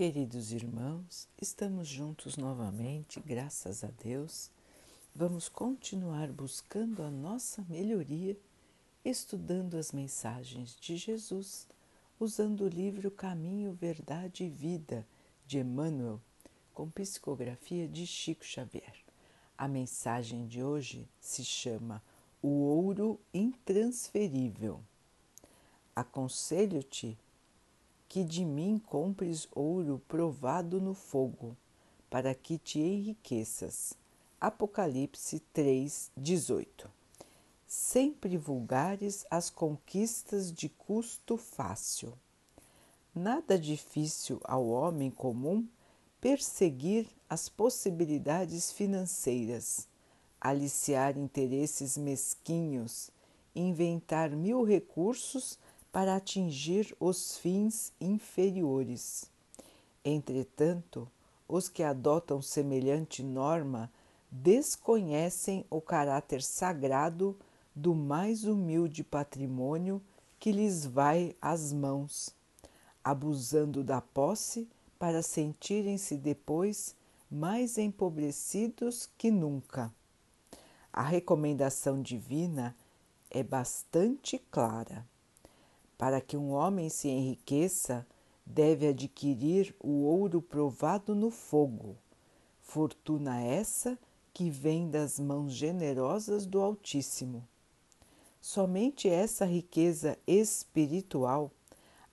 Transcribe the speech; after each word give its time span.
Queridos 0.00 0.50
irmãos, 0.50 1.28
estamos 1.38 1.86
juntos 1.86 2.38
novamente, 2.38 3.20
graças 3.20 3.84
a 3.84 3.88
Deus. 4.02 4.50
Vamos 5.14 5.46
continuar 5.46 6.32
buscando 6.32 7.02
a 7.02 7.10
nossa 7.10 7.62
melhoria, 7.68 8.34
estudando 9.04 9.76
as 9.76 9.92
mensagens 9.92 10.74
de 10.80 10.96
Jesus, 10.96 11.66
usando 12.18 12.62
o 12.62 12.68
livro 12.68 13.10
Caminho, 13.10 13.74
Verdade 13.74 14.44
e 14.44 14.48
Vida 14.48 15.06
de 15.46 15.58
Emmanuel, 15.58 16.18
com 16.72 16.88
psicografia 16.88 17.86
de 17.86 18.06
Chico 18.06 18.42
Xavier. 18.42 19.04
A 19.58 19.68
mensagem 19.68 20.46
de 20.46 20.62
hoje 20.62 21.06
se 21.20 21.44
chama 21.44 22.02
O 22.40 22.48
Ouro 22.48 23.20
Intransferível. 23.34 24.80
Aconselho-te 25.94 27.18
que 28.10 28.24
de 28.24 28.44
mim 28.44 28.76
compres 28.88 29.46
ouro 29.52 30.02
provado 30.08 30.80
no 30.80 30.94
fogo, 30.94 31.56
para 32.10 32.34
que 32.34 32.58
te 32.58 32.80
enriqueças. 32.80 33.94
Apocalipse 34.40 35.38
3, 35.52 36.10
18. 36.16 36.90
Sempre 37.68 38.36
vulgares 38.36 39.24
as 39.30 39.48
conquistas 39.48 40.52
de 40.52 40.68
custo 40.68 41.36
fácil. 41.36 42.12
Nada 43.14 43.56
difícil 43.56 44.40
ao 44.42 44.66
homem 44.66 45.08
comum 45.08 45.64
perseguir 46.20 47.06
as 47.28 47.48
possibilidades 47.48 48.72
financeiras, 48.72 49.86
aliciar 50.40 51.16
interesses 51.16 51.96
mesquinhos, 51.96 53.08
inventar 53.54 54.30
mil 54.30 54.64
recursos 54.64 55.56
para 55.92 56.16
atingir 56.16 56.94
os 57.00 57.36
fins 57.38 57.92
inferiores. 58.00 59.30
Entretanto, 60.04 61.08
os 61.48 61.68
que 61.68 61.82
adotam 61.82 62.40
semelhante 62.40 63.22
norma 63.22 63.90
desconhecem 64.30 65.64
o 65.68 65.80
caráter 65.80 66.42
sagrado 66.42 67.36
do 67.74 67.94
mais 67.94 68.44
humilde 68.44 69.02
patrimônio 69.02 70.00
que 70.38 70.52
lhes 70.52 70.86
vai 70.86 71.34
às 71.42 71.72
mãos, 71.72 72.34
abusando 73.02 73.82
da 73.82 74.00
posse 74.00 74.68
para 74.98 75.22
sentirem-se 75.22 76.16
depois 76.16 76.94
mais 77.30 77.78
empobrecidos 77.78 79.08
que 79.18 79.30
nunca. 79.30 79.92
A 80.92 81.02
recomendação 81.02 82.02
divina 82.02 82.76
é 83.30 83.42
bastante 83.42 84.38
clara. 84.50 85.06
Para 86.00 86.18
que 86.18 86.34
um 86.34 86.52
homem 86.52 86.88
se 86.88 87.08
enriqueça, 87.08 88.06
deve 88.46 88.88
adquirir 88.88 89.76
o 89.78 90.04
ouro 90.04 90.40
provado 90.40 91.14
no 91.14 91.30
fogo, 91.30 91.94
fortuna 92.62 93.42
essa 93.42 93.98
que 94.32 94.48
vem 94.48 94.88
das 94.88 95.20
mãos 95.20 95.52
generosas 95.52 96.46
do 96.46 96.58
Altíssimo. 96.58 97.46
Somente 98.40 99.10
essa 99.10 99.44
riqueza 99.44 100.16
espiritual, 100.26 101.50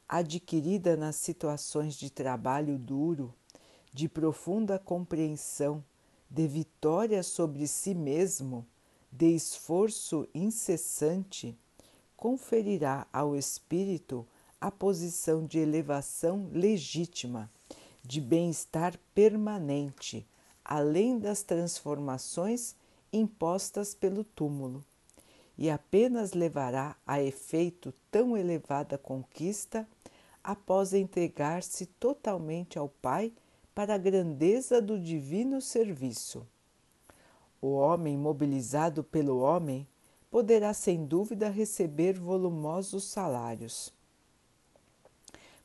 adquirida 0.06 0.98
nas 0.98 1.16
situações 1.16 1.96
de 1.96 2.10
trabalho 2.10 2.78
duro, 2.78 3.34
de 3.94 4.10
profunda 4.10 4.78
compreensão, 4.78 5.82
de 6.30 6.46
vitória 6.46 7.24
sobre 7.24 7.66
si 7.68 7.96
mesmo, 7.96 8.68
de 9.10 9.34
esforço 9.34 10.28
incessante, 10.36 11.58
conferirá 12.18 13.06
ao 13.14 13.38
espírito 13.38 14.28
a 14.60 14.72
posição 14.72 15.46
de 15.46 15.60
elevação 15.60 16.50
legítima, 16.52 17.50
de 18.04 18.20
bem-estar 18.20 18.98
permanente, 19.14 20.28
além 20.66 21.20
das 21.20 21.44
transformações 21.44 22.76
impostas 23.14 23.94
pelo 23.94 24.24
túmulo, 24.24 24.84
e 25.56 25.70
apenas 25.70 26.34
levará 26.34 26.96
a 27.06 27.22
efeito 27.22 27.94
tão 28.12 28.36
elevada 28.36 28.98
conquista 28.98 29.88
após 30.44 30.94
entregar-se 30.94 31.86
totalmente 31.86 32.80
ao 32.80 32.90
Pai 32.90 33.32
para 33.76 33.94
a 33.94 33.98
grandeza 33.98 34.82
do 34.82 35.00
divino 35.00 35.62
serviço. 35.62 36.48
O 37.62 37.74
homem 37.74 38.18
mobilizado 38.18 39.04
pelo 39.04 39.40
homem 39.40 39.88
poderá 40.38 40.72
sem 40.72 41.04
dúvida 41.04 41.50
receber 41.50 42.14
volumosos 42.20 43.06
salários. 43.06 43.92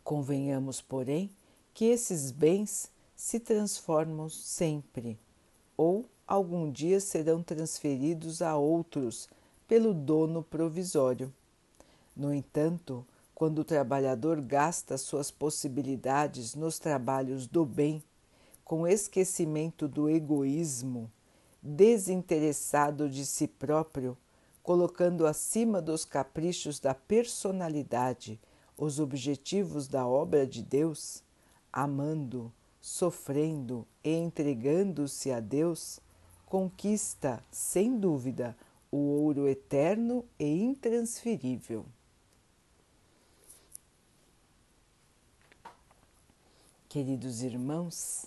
Convenhamos, 0.02 0.80
porém, 0.80 1.30
que 1.74 1.84
esses 1.84 2.30
bens 2.30 2.90
se 3.14 3.38
transformam 3.38 4.30
sempre 4.30 5.18
ou 5.76 6.06
algum 6.26 6.72
dia 6.72 7.00
serão 7.00 7.42
transferidos 7.42 8.40
a 8.40 8.56
outros 8.56 9.28
pelo 9.68 9.92
dono 9.92 10.42
provisório. 10.42 11.30
No 12.16 12.32
entanto, 12.32 13.06
quando 13.34 13.58
o 13.58 13.64
trabalhador 13.64 14.40
gasta 14.40 14.96
suas 14.96 15.30
possibilidades 15.30 16.54
nos 16.54 16.78
trabalhos 16.78 17.46
do 17.46 17.66
bem, 17.66 18.02
com 18.64 18.88
esquecimento 18.88 19.86
do 19.86 20.08
egoísmo, 20.08 21.12
desinteressado 21.62 23.06
de 23.06 23.26
si 23.26 23.46
próprio, 23.46 24.16
colocando 24.62 25.26
acima 25.26 25.82
dos 25.82 26.04
caprichos 26.04 26.78
da 26.78 26.94
personalidade 26.94 28.40
os 28.76 28.98
objetivos 28.98 29.86
da 29.86 30.06
obra 30.06 30.46
de 30.46 30.62
Deus, 30.62 31.22
amando, 31.72 32.52
sofrendo 32.80 33.86
e 34.02 34.10
entregando-se 34.10 35.30
a 35.30 35.40
Deus, 35.40 36.00
conquista, 36.46 37.42
sem 37.50 37.98
dúvida, 37.98 38.56
o 38.90 38.96
ouro 38.96 39.48
eterno 39.48 40.24
e 40.38 40.46
intransferível. 40.46 41.86
Queridos 46.88 47.42
irmãos, 47.42 48.26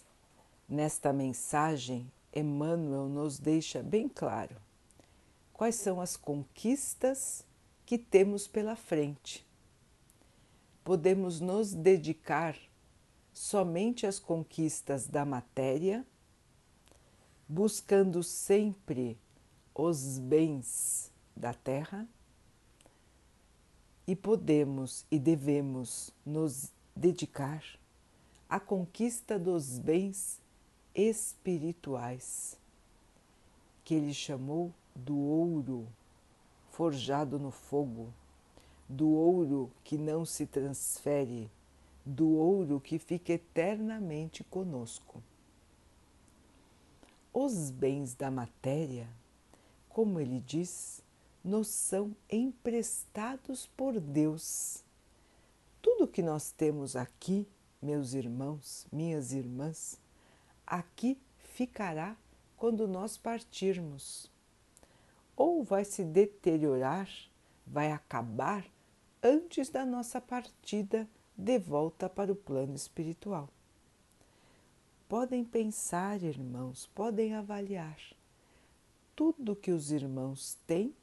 nesta 0.68 1.13
mensagem, 1.13 2.12
Emmanuel 2.34 3.07
nos 3.07 3.38
deixa 3.38 3.84
bem 3.84 4.09
claro 4.09 4.65
quais 5.56 5.76
são 5.76 6.02
as 6.02 6.18
conquistas 6.18 7.46
que 7.86 7.98
temos 7.98 8.46
pela 8.46 8.76
frente. 8.76 9.48
Podemos 10.84 11.40
nos 11.40 11.74
dedicar 11.74 12.58
somente 13.32 14.06
às 14.06 14.20
conquistas 14.20 15.08
da 15.08 15.24
matéria, 15.24 16.06
buscando 17.48 18.22
sempre 18.22 19.18
os 19.74 20.20
bens 20.20 21.10
da 21.34 21.54
terra, 21.54 22.06
e 24.06 24.14
podemos 24.14 25.06
e 25.10 25.18
devemos 25.18 26.12
nos 26.26 26.70
dedicar 26.94 27.64
à 28.50 28.60
conquista 28.60 29.40
dos 29.40 29.80
bens 29.80 30.42
espirituais, 30.94 32.60
que 33.86 33.96
ele 33.96 34.14
chamou 34.14 34.74
do 34.95 35.17
ouro 35.17 35.88
forjado 36.69 37.38
no 37.38 37.51
fogo, 37.51 38.13
do 38.88 39.09
ouro 39.09 39.72
que 39.83 39.97
não 39.97 40.25
se 40.25 40.45
transfere, 40.45 41.51
do 42.06 42.29
ouro 42.35 42.79
que 42.79 42.97
fica 42.97 43.33
eternamente 43.33 44.44
conosco. 44.44 45.22
Os 47.33 47.69
bens 47.69 48.16
da 48.16 48.31
matéria, 48.31 49.09
como 49.89 50.19
ele 50.19 50.39
diz, 50.39 51.01
nos 51.44 51.67
são 51.67 52.16
emprestados 52.29 53.67
por 53.67 54.00
Deus. 54.00 54.83
Tudo 55.81 56.07
que 56.07 56.22
nós 56.22 56.51
temos 56.51 56.95
aqui, 56.95 57.47
meus 57.81 58.13
irmãos, 58.13 58.88
minhas 58.91 59.31
irmãs, 59.33 60.00
aqui 60.65 61.18
ficará 61.38 62.18
quando 62.57 62.88
nós 62.88 63.18
partirmos 63.18 64.30
ou 65.36 65.64
vai 65.64 65.84
se 65.84 66.04
deteriorar, 66.04 67.10
vai 67.66 67.92
acabar 67.92 68.66
antes 69.22 69.70
da 69.70 69.86
nossa 69.86 70.22
partida 70.22 71.08
de 71.38 71.60
volta 71.60 72.08
para 72.08 72.32
o 72.32 72.36
plano 72.36 72.76
espiritual. 72.76 73.50
Podem 75.10 75.44
pensar, 75.44 76.22
irmãos, 76.24 76.88
podem 76.96 77.36
avaliar. 77.36 78.00
Tudo 79.16 79.56
que 79.56 79.72
os 79.72 79.92
irmãos 79.92 80.58
têm 80.66 80.94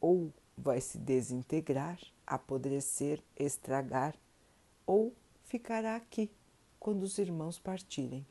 ou 0.00 0.32
vai 0.56 0.80
se 0.80 0.98
desintegrar, 0.98 1.98
apodrecer, 2.26 3.22
estragar, 3.36 4.14
ou 4.86 5.12
ficará 5.44 5.96
aqui 5.96 6.30
quando 6.78 7.02
os 7.02 7.18
irmãos 7.18 7.58
partirem, 7.58 8.26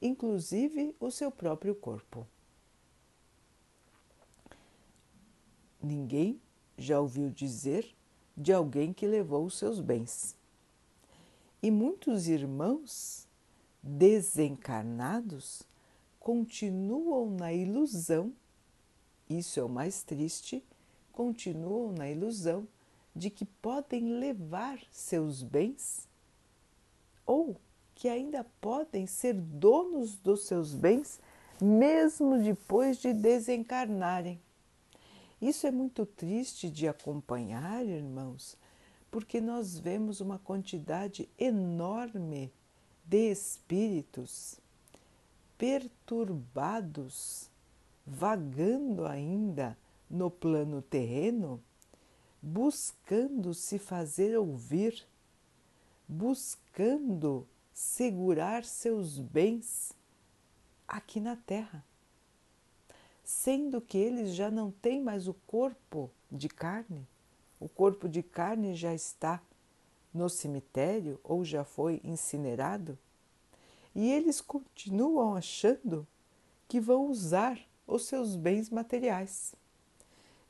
inclusive 0.00 0.94
o 1.00 1.10
seu 1.10 1.30
próprio 1.30 1.74
corpo. 1.74 2.26
Ninguém 5.82 6.40
já 6.76 7.00
ouviu 7.00 7.30
dizer 7.30 7.94
de 8.36 8.52
alguém 8.52 8.92
que 8.92 9.06
levou 9.06 9.44
os 9.44 9.58
seus 9.58 9.80
bens. 9.80 10.36
E 11.62 11.70
muitos 11.70 12.28
irmãos 12.28 13.26
desencarnados 13.82 15.62
continuam 16.20 17.30
na 17.30 17.52
ilusão, 17.52 18.32
isso 19.28 19.58
é 19.58 19.64
o 19.64 19.68
mais 19.68 20.02
triste, 20.02 20.64
continuam 21.12 21.92
na 21.92 22.08
ilusão 22.08 22.66
de 23.14 23.30
que 23.30 23.44
podem 23.44 24.18
levar 24.18 24.78
seus 24.92 25.42
bens 25.42 26.08
ou 27.26 27.56
que 27.94 28.08
ainda 28.08 28.44
podem 28.60 29.06
ser 29.06 29.34
donos 29.34 30.16
dos 30.16 30.46
seus 30.46 30.74
bens 30.74 31.20
mesmo 31.60 32.38
depois 32.40 32.98
de 32.98 33.12
desencarnarem. 33.12 34.40
Isso 35.40 35.66
é 35.66 35.70
muito 35.70 36.04
triste 36.04 36.68
de 36.68 36.88
acompanhar, 36.88 37.86
irmãos, 37.86 38.56
porque 39.10 39.40
nós 39.40 39.78
vemos 39.78 40.20
uma 40.20 40.38
quantidade 40.38 41.28
enorme 41.38 42.52
de 43.04 43.30
espíritos 43.30 44.60
perturbados, 45.56 47.48
vagando 48.06 49.06
ainda 49.06 49.78
no 50.10 50.30
plano 50.30 50.82
terreno, 50.82 51.62
buscando 52.40 53.54
se 53.54 53.78
fazer 53.78 54.36
ouvir, 54.36 55.06
buscando 56.06 57.46
segurar 57.72 58.64
seus 58.64 59.18
bens 59.18 59.92
aqui 60.86 61.20
na 61.20 61.36
Terra, 61.36 61.84
sendo 63.28 63.78
que 63.78 63.98
eles 63.98 64.34
já 64.34 64.50
não 64.50 64.70
têm 64.70 65.02
mais 65.02 65.28
o 65.28 65.34
corpo 65.34 66.10
de 66.32 66.48
carne, 66.48 67.06
o 67.60 67.68
corpo 67.68 68.08
de 68.08 68.22
carne 68.22 68.74
já 68.74 68.94
está 68.94 69.42
no 70.14 70.30
cemitério 70.30 71.20
ou 71.22 71.44
já 71.44 71.62
foi 71.62 72.00
incinerado, 72.02 72.98
e 73.94 74.10
eles 74.10 74.40
continuam 74.40 75.34
achando 75.34 76.06
que 76.66 76.80
vão 76.80 77.10
usar 77.10 77.60
os 77.86 78.06
seus 78.06 78.34
bens 78.34 78.70
materiais. 78.70 79.54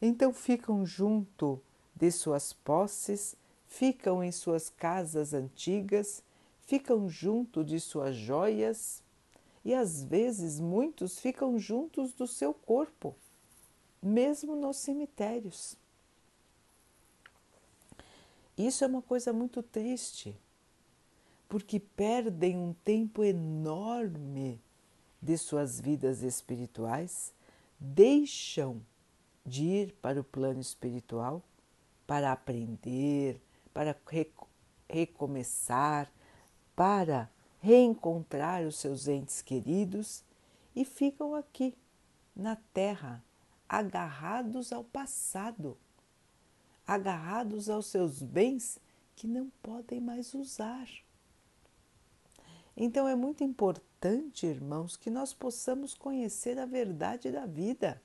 Então 0.01 0.33
ficam 0.33 0.87
junto 0.87 1.61
de 1.97 2.13
suas 2.13 2.53
posses, 2.53 3.35
ficam 3.67 4.23
em 4.23 4.31
suas 4.31 4.71
casas 4.71 5.35
antigas, 5.35 6.23
ficam 6.61 7.09
junto 7.09 7.65
de 7.65 7.81
suas 7.81 8.15
joias 8.15 9.03
e 9.69 9.75
às 9.75 10.03
vezes 10.03 10.59
muitos 10.59 11.19
ficam 11.19 11.59
juntos 11.59 12.15
do 12.15 12.27
seu 12.27 12.55
corpo, 12.55 13.15
mesmo 14.03 14.57
nos 14.57 14.79
cemitérios. 14.79 15.77
Isso 18.57 18.83
é 18.83 18.87
uma 18.87 19.03
coisa 19.03 19.31
muito 19.31 19.63
triste, 19.63 20.35
porque 21.51 21.79
perdem 21.79 22.57
um 22.57 22.73
tempo 22.83 23.23
enorme 23.23 24.59
de 25.21 25.37
suas 25.37 25.79
vidas 25.79 26.23
espirituais, 26.23 27.35
deixam 27.79 28.81
de 29.45 29.65
ir 29.65 29.93
para 30.01 30.19
o 30.19 30.25
plano 30.25 30.63
espiritual 30.63 31.43
para 32.07 32.33
aprender, 32.33 33.39
para 33.75 33.95
recomeçar, 34.89 36.11
para 36.75 37.31
reencontrar 37.61 38.65
os 38.67 38.77
seus 38.77 39.09
entes 39.09 39.43
queridos 39.43 40.25
e 40.75 40.85
ficam 40.85 41.35
aqui, 41.35 41.75
na 42.35 42.57
Terra, 42.73 43.23
agarrados 43.69 44.73
ao 44.73 44.85
passado, 44.85 45.77
agarrados 46.87 47.69
aos 47.69 47.87
seus 47.87 48.23
bens 48.23 48.79
que 49.17 49.27
não 49.27 49.51
podem 49.63 50.01
mais 50.01 50.33
usar. 50.35 50.89
Então 52.77 53.09
é 53.09 53.17
muito 53.17 53.43
importante, 53.43 54.47
irmãos, 54.47 54.97
que 54.97 55.11
nós 55.11 55.35
possamos 55.35 55.95
conhecer 55.95 56.61
a 56.61 56.65
verdade 56.65 57.33
da 57.33 57.45
vida, 57.45 58.01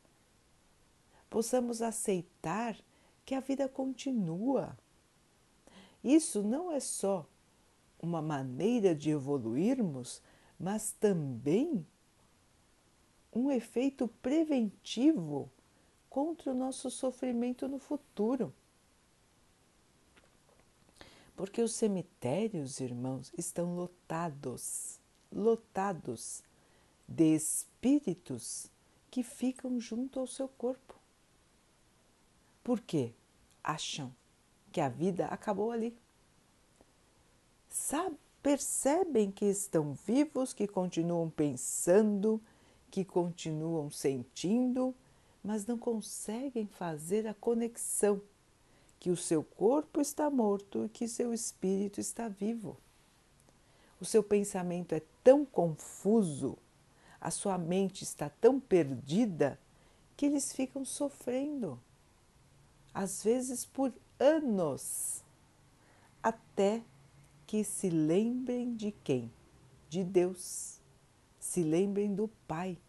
possamos 1.29 1.81
aceitar 1.81 2.75
que 3.23 3.35
a 3.35 3.39
vida 3.39 3.69
continua. 3.69 4.75
Isso 6.03 6.41
não 6.41 6.71
é 6.71 6.79
só 6.79 7.27
uma 8.03 8.21
maneira 8.21 8.93
de 8.93 9.09
evoluirmos, 9.11 10.21
mas 10.59 10.91
também 10.91 11.87
um 13.31 13.49
efeito 13.49 14.09
preventivo 14.21 15.49
contra 16.09 16.51
o 16.51 16.55
nosso 16.55 16.91
sofrimento 16.91 17.67
no 17.67 17.79
futuro. 17.79 18.53
Porque 21.35 21.61
os 21.61 21.73
cemitérios, 21.73 22.79
irmãos, 22.79 23.31
estão 23.37 23.73
lotados, 23.73 24.99
lotados 25.31 26.43
de 27.07 27.33
espíritos 27.33 28.69
que 29.09 29.23
ficam 29.23 29.79
junto 29.79 30.19
ao 30.19 30.27
seu 30.27 30.47
corpo. 30.47 30.93
Por 32.63 32.81
quê? 32.81 33.13
Acham 33.63 34.13
que 34.71 34.81
a 34.81 34.89
vida 34.89 35.25
acabou 35.27 35.71
ali 35.71 35.97
sabe, 37.73 38.15
percebem 38.43 39.31
que 39.31 39.45
estão 39.45 39.93
vivos, 39.93 40.53
que 40.53 40.67
continuam 40.67 41.27
pensando, 41.27 42.39
que 42.91 43.03
continuam 43.03 43.89
sentindo, 43.89 44.93
mas 45.43 45.65
não 45.65 45.77
conseguem 45.77 46.67
fazer 46.67 47.27
a 47.27 47.33
conexão 47.33 48.21
que 48.99 49.09
o 49.09 49.17
seu 49.17 49.43
corpo 49.43 49.99
está 49.99 50.29
morto 50.29 50.85
e 50.85 50.89
que 50.89 51.07
seu 51.07 51.33
espírito 51.33 51.99
está 51.99 52.29
vivo. 52.29 52.77
O 53.99 54.05
seu 54.05 54.21
pensamento 54.21 54.93
é 54.93 55.01
tão 55.23 55.43
confuso, 55.43 56.57
a 57.19 57.31
sua 57.31 57.57
mente 57.57 58.03
está 58.03 58.29
tão 58.29 58.59
perdida 58.59 59.59
que 60.15 60.27
eles 60.27 60.53
ficam 60.53 60.85
sofrendo, 60.85 61.79
às 62.93 63.23
vezes 63.23 63.65
por 63.65 63.91
anos, 64.19 65.23
até 66.21 66.83
que 67.53 67.63
se 67.63 67.87
lembrem 67.87 68.73
de 68.73 68.91
quem? 68.91 69.31
De 69.87 70.03
Deus. 70.03 70.79
Se 71.39 71.61
lembrem 71.61 72.11
do 72.15 72.27
Pai 72.47 72.79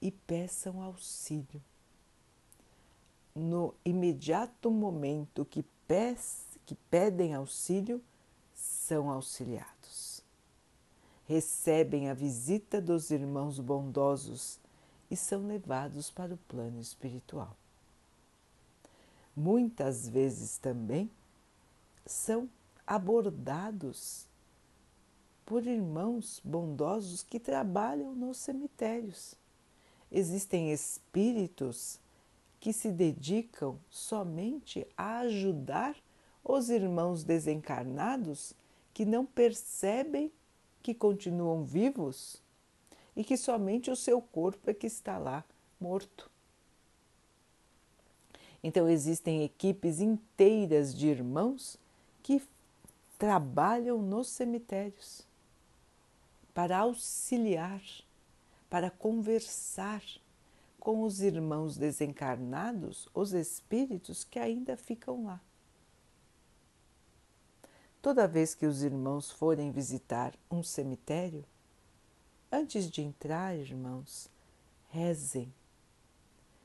e 0.00 0.10
peçam 0.10 0.80
auxílio. 0.80 1.62
No 3.34 3.74
imediato 3.84 4.70
momento 4.70 5.44
que, 5.44 5.62
que 6.64 6.74
pedem 6.88 7.34
auxílio, 7.34 8.02
são 8.54 9.10
auxiliados. 9.10 10.22
Recebem 11.26 12.08
a 12.08 12.14
visita 12.14 12.80
dos 12.80 13.10
irmãos 13.10 13.60
bondosos 13.60 14.58
e 15.10 15.16
são 15.18 15.46
levados 15.46 16.10
para 16.10 16.32
o 16.32 16.38
plano 16.48 16.80
espiritual. 16.80 17.54
Muitas 19.36 20.08
vezes 20.08 20.56
também 20.56 21.10
são 22.06 22.48
abordados 22.86 24.26
por 25.44 25.66
irmãos 25.66 26.40
bondosos 26.44 27.22
que 27.22 27.38
trabalham 27.38 28.14
nos 28.14 28.36
cemitérios. 28.36 29.34
Existem 30.10 30.72
espíritos 30.72 32.00
que 32.60 32.72
se 32.72 32.90
dedicam 32.90 33.78
somente 33.90 34.86
a 34.96 35.18
ajudar 35.20 35.96
os 36.42 36.70
irmãos 36.70 37.24
desencarnados 37.24 38.54
que 38.94 39.04
não 39.04 39.26
percebem 39.26 40.32
que 40.82 40.94
continuam 40.94 41.64
vivos 41.64 42.40
e 43.14 43.24
que 43.24 43.36
somente 43.36 43.90
o 43.90 43.96
seu 43.96 44.20
corpo 44.20 44.70
é 44.70 44.74
que 44.74 44.86
está 44.86 45.18
lá 45.18 45.44
morto. 45.80 46.30
Então 48.62 48.88
existem 48.88 49.44
equipes 49.44 50.00
inteiras 50.00 50.94
de 50.94 51.08
irmãos 51.08 51.78
que 52.22 52.42
trabalham 53.18 54.00
nos 54.00 54.28
cemitérios 54.28 55.26
para 56.52 56.78
auxiliar, 56.78 57.82
para 58.68 58.90
conversar 58.90 60.02
com 60.78 61.02
os 61.02 61.20
irmãos 61.20 61.76
desencarnados, 61.76 63.08
os 63.12 63.32
espíritos 63.32 64.24
que 64.24 64.38
ainda 64.38 64.76
ficam 64.76 65.24
lá. 65.24 65.40
Toda 68.00 68.28
vez 68.28 68.54
que 68.54 68.66
os 68.66 68.82
irmãos 68.82 69.30
forem 69.30 69.72
visitar 69.72 70.32
um 70.50 70.62
cemitério, 70.62 71.44
antes 72.52 72.88
de 72.88 73.02
entrar, 73.02 73.56
irmãos, 73.56 74.30
rezem, 74.88 75.52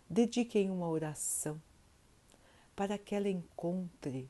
dediquem 0.07 0.69
uma 0.69 0.87
oração 0.87 1.59
para 2.75 2.97
que 2.97 3.15
ela 3.15 3.29
encontre 3.29 4.29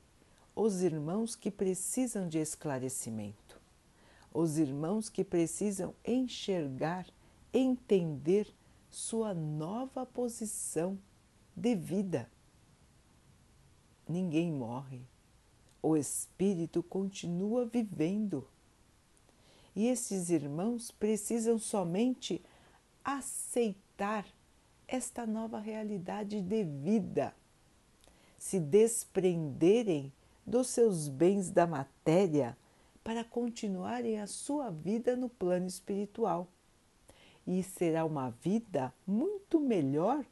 os 0.55 0.81
irmãos 0.81 1.35
que 1.35 1.49
precisam 1.49 2.27
de 2.27 2.37
esclarecimento, 2.37 3.59
os 4.33 4.57
irmãos 4.57 5.09
que 5.09 5.23
precisam 5.23 5.93
enxergar, 6.05 7.07
entender 7.53 8.53
sua 8.89 9.33
nova 9.33 10.05
posição 10.05 10.97
de 11.55 11.75
vida. 11.75 12.29
Ninguém 14.07 14.51
morre, 14.51 15.01
o 15.81 15.95
espírito 15.95 16.83
continua 16.83 17.65
vivendo. 17.65 18.47
E 19.73 19.87
esses 19.87 20.29
irmãos 20.29 20.91
precisam 20.91 21.57
somente 21.57 22.41
aceitar 23.03 24.25
esta 24.87 25.25
nova 25.25 25.59
realidade 25.59 26.41
de 26.41 26.63
vida, 26.63 27.33
se 28.37 28.59
desprenderem 28.59 30.11
dos 30.51 30.67
seus 30.67 31.07
bens 31.07 31.49
da 31.49 31.65
matéria 31.65 32.57
para 33.01 33.23
continuarem 33.23 34.19
a 34.19 34.27
sua 34.27 34.69
vida 34.69 35.15
no 35.15 35.29
plano 35.29 35.65
espiritual. 35.65 36.49
E 37.47 37.63
será 37.63 38.03
uma 38.03 38.29
vida 38.29 38.93
muito 39.07 39.61
melhor 39.61 40.25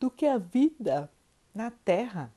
do 0.00 0.10
que 0.10 0.26
a 0.26 0.36
vida 0.36 1.08
na 1.54 1.70
terra. 1.70 2.34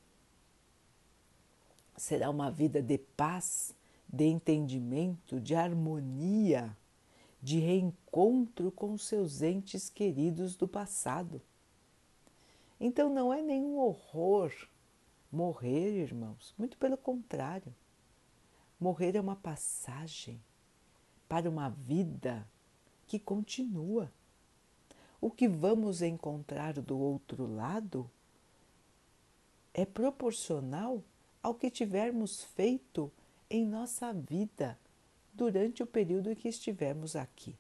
Será 1.98 2.30
uma 2.30 2.52
vida 2.52 2.80
de 2.80 3.00
paz, 3.00 3.74
de 4.08 4.26
entendimento, 4.26 5.42
de 5.42 5.56
harmonia, 5.56 6.78
de 7.42 7.58
reencontro 7.58 8.72
com 8.72 8.96
seus 9.00 9.42
entes 9.42 9.90
queridos 9.90 10.56
do 10.56 10.68
passado. 10.68 11.42
Então 12.80 13.10
não 13.12 13.34
é 13.34 13.42
nenhum 13.42 13.80
horror 13.80 14.54
morrer, 15.34 16.04
irmãos, 16.04 16.54
muito 16.58 16.78
pelo 16.78 16.96
contrário. 16.96 17.74
Morrer 18.80 19.16
é 19.16 19.22
uma 19.22 19.36
passagem 19.36 20.40
para 21.28 21.50
uma 21.50 21.70
vida 21.70 22.48
que 23.08 23.18
continua. 23.18 24.12
O 25.20 25.32
que 25.32 25.48
vamos 25.48 26.04
encontrar 26.04 26.74
do 26.74 26.98
outro 27.00 27.48
lado 27.48 28.10
é 29.74 29.86
proporcional 29.86 31.04
ao 31.42 31.56
que 31.56 31.72
tivermos 31.72 32.44
feito 32.44 33.12
em 33.50 33.66
nossa 33.66 34.14
vida 34.14 34.78
durante 35.34 35.82
o 35.82 35.88
período 35.88 36.30
em 36.30 36.36
que 36.36 36.48
estivermos 36.48 37.16
aqui. 37.16 37.56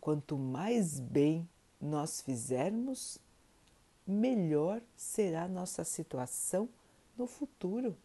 Quanto 0.00 0.38
mais 0.38 0.98
bem 0.98 1.46
nós 1.78 2.22
fizermos, 2.22 3.18
melhor 4.06 4.82
será 4.96 5.48
nossa 5.48 5.84
situação 5.84 6.68
no 7.16 7.26
futuro. 7.26 7.96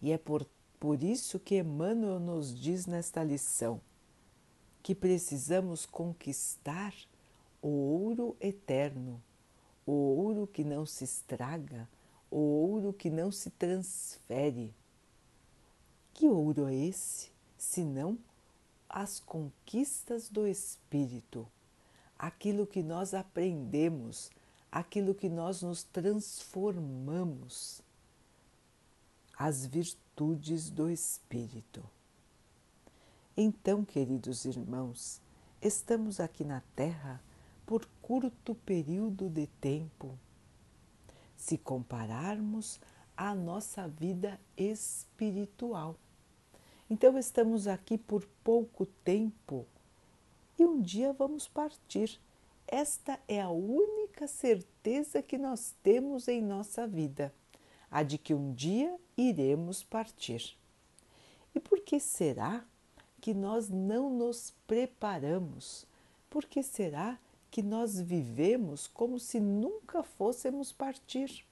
E 0.00 0.12
é 0.12 0.18
por, 0.18 0.46
por 0.78 1.02
isso 1.02 1.38
que 1.38 1.58
Emmanuel 1.58 2.20
nos 2.20 2.58
diz 2.58 2.86
nesta 2.86 3.24
lição 3.24 3.80
que 4.82 4.94
precisamos 4.94 5.84
conquistar 5.84 6.94
o 7.60 7.68
ouro 7.68 8.36
eterno, 8.40 9.20
o 9.84 9.92
ouro 9.92 10.46
que 10.46 10.62
não 10.62 10.86
se 10.86 11.02
estraga, 11.02 11.88
o 12.30 12.38
ouro 12.38 12.92
que 12.92 13.10
não 13.10 13.32
se 13.32 13.50
transfere. 13.50 14.72
Que 16.14 16.28
ouro 16.28 16.68
é 16.68 16.74
esse, 16.74 17.30
senão 17.58 18.16
as 18.88 19.18
conquistas 19.18 20.28
do 20.28 20.46
Espírito, 20.46 21.48
aquilo 22.18 22.66
que 22.66 22.82
nós 22.82 23.14
aprendemos, 23.14 24.30
aquilo 24.70 25.14
que 25.14 25.28
nós 25.28 25.62
nos 25.62 25.82
transformamos, 25.82 27.82
as 29.38 29.66
virtudes 29.66 30.70
do 30.70 30.90
Espírito. 30.90 31.84
Então, 33.36 33.84
queridos 33.84 34.46
irmãos, 34.46 35.20
estamos 35.60 36.20
aqui 36.20 36.42
na 36.42 36.62
Terra 36.74 37.20
por 37.66 37.86
curto 38.00 38.54
período 38.54 39.28
de 39.28 39.46
tempo. 39.46 40.18
Se 41.36 41.58
compararmos 41.58 42.80
à 43.14 43.34
nossa 43.34 43.86
vida 43.86 44.40
espiritual. 44.56 45.96
Então, 46.88 47.18
estamos 47.18 47.66
aqui 47.66 47.98
por 47.98 48.24
pouco 48.42 48.86
tempo 48.86 49.66
e 50.58 50.64
um 50.64 50.80
dia 50.80 51.12
vamos 51.12 51.46
partir. 51.48 52.20
Esta 52.66 53.20
é 53.28 53.40
a 53.40 53.50
única 53.50 54.26
certeza 54.26 55.22
que 55.22 55.38
nós 55.38 55.74
temos 55.82 56.26
em 56.26 56.42
nossa 56.42 56.86
vida, 56.86 57.32
a 57.90 58.02
de 58.02 58.18
que 58.18 58.34
um 58.34 58.52
dia 58.52 58.98
iremos 59.16 59.84
partir. 59.84 60.56
E 61.54 61.60
por 61.60 61.80
que 61.80 62.00
será 62.00 62.64
que 63.20 63.32
nós 63.32 63.68
não 63.68 64.10
nos 64.10 64.52
preparamos? 64.66 65.86
Por 66.28 66.44
que 66.44 66.62
será 66.62 67.18
que 67.50 67.62
nós 67.62 68.00
vivemos 68.00 68.86
como 68.86 69.18
se 69.18 69.40
nunca 69.40 70.02
fôssemos 70.02 70.72
partir? 70.72 71.44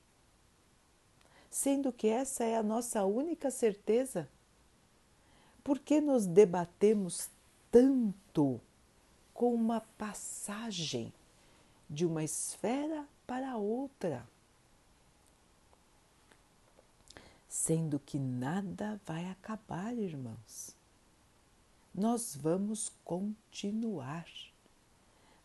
Sendo 1.48 1.92
que 1.92 2.08
essa 2.08 2.44
é 2.44 2.56
a 2.56 2.62
nossa 2.62 3.04
única 3.04 3.50
certeza 3.50 4.28
por 5.62 5.78
que 5.78 6.00
nos 6.00 6.26
debatemos 6.26 7.30
tanto 7.70 8.60
com 9.34 9.52
uma 9.52 9.80
passagem 9.98 11.12
de 11.90 12.06
uma 12.06 12.22
esfera 12.22 13.04
para 13.26 13.56
outra? 13.56 14.26
Sendo 17.48 17.98
que 17.98 18.18
nada 18.18 19.00
vai 19.04 19.28
acabar, 19.28 19.92
irmãos. 19.92 20.74
Nós 21.94 22.34
vamos 22.34 22.90
continuar. 23.04 24.26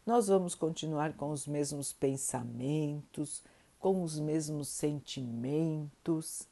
Nós 0.05 0.27
vamos 0.27 0.55
continuar 0.55 1.13
com 1.13 1.31
os 1.31 1.45
mesmos 1.45 1.91
pensamentos, 1.91 3.43
com 3.79 4.03
os 4.03 4.19
mesmos 4.19 4.67
sentimentos. 4.67 6.47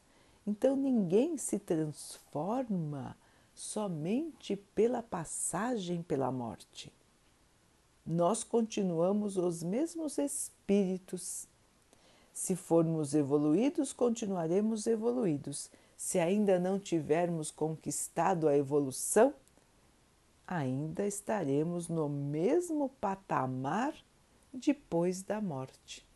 Então 0.45 0.75
ninguém 0.75 1.37
se 1.37 1.57
transforma 1.57 3.17
somente 3.55 4.55
pela 4.75 5.01
passagem 5.01 6.03
pela 6.03 6.31
morte. 6.31 6.93
Nós 8.07 8.41
continuamos 8.41 9.35
os 9.35 9.61
mesmos 9.61 10.17
espíritos. 10.17 11.45
Se 12.31 12.55
formos 12.55 13.13
evoluídos, 13.13 13.91
continuaremos 13.91 14.87
evoluídos. 14.87 15.69
Se 15.97 16.17
ainda 16.17 16.57
não 16.57 16.79
tivermos 16.79 17.51
conquistado 17.51 18.47
a 18.47 18.55
evolução, 18.55 19.33
ainda 20.47 21.05
estaremos 21.05 21.89
no 21.89 22.07
mesmo 22.07 22.87
patamar 23.01 23.93
depois 24.53 25.21
da 25.21 25.41
morte. 25.41 26.07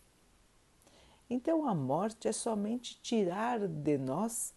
Então, 1.29 1.67
a 1.67 1.75
morte 1.75 2.29
é 2.29 2.31
somente 2.31 2.97
tirar 3.01 3.67
de 3.67 3.97
nós 3.97 4.53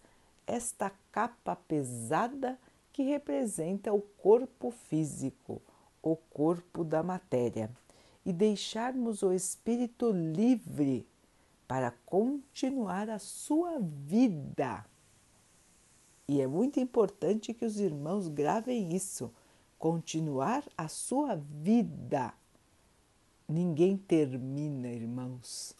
esta 0.47 0.89
capa 1.11 1.53
pesada 1.53 2.57
que 2.93 3.03
representa 3.03 3.91
o 3.91 4.01
corpo 4.01 4.71
físico, 4.71 5.61
o 6.05 6.15
corpo 6.15 6.83
da 6.83 7.01
matéria, 7.01 7.69
e 8.23 8.31
deixarmos 8.31 9.23
o 9.23 9.33
espírito 9.33 10.11
livre 10.11 11.07
para 11.67 11.91
continuar 12.05 13.09
a 13.09 13.17
sua 13.17 13.79
vida. 13.79 14.85
E 16.27 16.39
é 16.41 16.47
muito 16.47 16.79
importante 16.79 17.53
que 17.53 17.65
os 17.65 17.79
irmãos 17.79 18.27
gravem 18.27 18.95
isso: 18.95 19.33
continuar 19.77 20.63
a 20.77 20.87
sua 20.87 21.35
vida. 21.35 22.33
Ninguém 23.47 23.97
termina, 23.97 24.87
irmãos, 24.87 25.75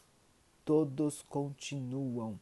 todos 0.63 1.21
continuam. 1.23 2.39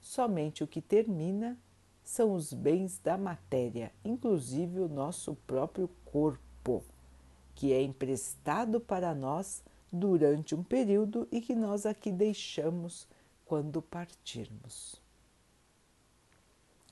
Somente 0.00 0.64
o 0.64 0.66
que 0.66 0.80
termina 0.80 1.58
são 2.02 2.34
os 2.34 2.52
bens 2.52 2.98
da 2.98 3.16
matéria, 3.16 3.92
inclusive 4.04 4.80
o 4.80 4.88
nosso 4.88 5.36
próprio 5.46 5.88
corpo, 6.04 6.82
que 7.60 7.74
é 7.74 7.82
emprestado 7.82 8.80
para 8.80 9.14
nós 9.14 9.62
durante 9.92 10.54
um 10.54 10.62
período 10.62 11.28
e 11.30 11.42
que 11.42 11.54
nós 11.54 11.84
aqui 11.84 12.10
deixamos 12.10 13.06
quando 13.44 13.82
partirmos. 13.82 14.94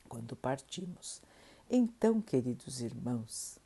Quando 0.06 0.36
partimos. 0.36 1.22
Então, 1.70 2.20
queridos 2.20 2.82
irmãos, 2.82 3.58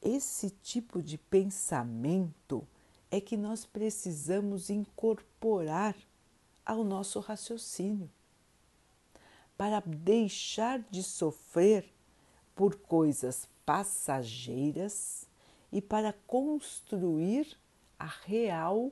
esse 0.00 0.50
tipo 0.50 1.02
de 1.02 1.18
pensamento 1.18 2.64
é 3.10 3.20
que 3.20 3.36
nós 3.36 3.66
precisamos 3.66 4.70
incorporar 4.70 5.96
ao 6.64 6.84
nosso 6.84 7.18
raciocínio 7.18 8.08
para 9.58 9.80
deixar 9.84 10.78
de 10.78 11.02
sofrer 11.02 11.92
por 12.54 12.76
coisas 12.76 13.48
passageiras 13.64 15.25
e 15.76 15.82
para 15.82 16.14
construir 16.26 17.54
a 17.98 18.06
real 18.06 18.90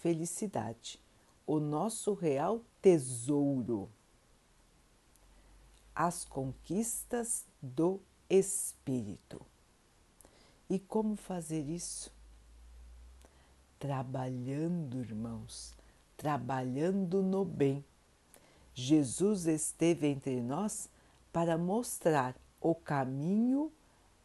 felicidade, 0.00 1.00
o 1.46 1.60
nosso 1.60 2.14
real 2.14 2.62
tesouro, 2.82 3.88
as 5.94 6.24
conquistas 6.24 7.46
do 7.62 8.00
espírito. 8.28 9.40
E 10.68 10.80
como 10.80 11.14
fazer 11.14 11.62
isso? 11.70 12.12
Trabalhando, 13.78 14.98
irmãos, 14.98 15.76
trabalhando 16.16 17.22
no 17.22 17.44
bem. 17.44 17.84
Jesus 18.74 19.46
esteve 19.46 20.08
entre 20.08 20.42
nós 20.42 20.90
para 21.32 21.56
mostrar 21.56 22.34
o 22.60 22.74
caminho, 22.74 23.70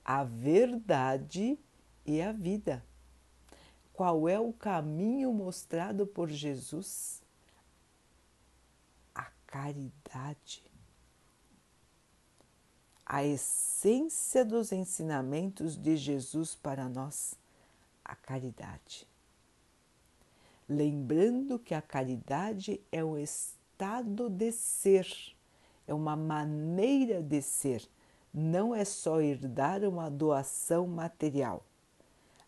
a 0.03 0.23
verdade 0.23 1.57
e 2.05 2.21
a 2.21 2.31
vida. 2.31 2.83
Qual 3.93 4.27
é 4.27 4.39
o 4.39 4.51
caminho 4.51 5.31
mostrado 5.31 6.05
por 6.05 6.29
Jesus? 6.29 7.21
A 9.13 9.29
caridade. 9.45 10.63
A 13.05 13.23
essência 13.23 14.43
dos 14.43 14.71
ensinamentos 14.71 15.77
de 15.77 15.95
Jesus 15.95 16.55
para 16.55 16.89
nós, 16.89 17.35
a 18.03 18.15
caridade. 18.15 19.07
Lembrando 20.67 21.59
que 21.59 21.75
a 21.75 21.81
caridade 21.81 22.81
é 22.91 23.03
o 23.03 23.17
estado 23.17 24.29
de 24.29 24.51
ser, 24.51 25.07
é 25.85 25.93
uma 25.93 26.15
maneira 26.15 27.21
de 27.21 27.41
ser, 27.41 27.87
não 28.33 28.73
é 28.73 28.83
só 28.83 29.21
herdar 29.21 29.83
uma 29.83 30.09
doação 30.09 30.87
material, 30.87 31.63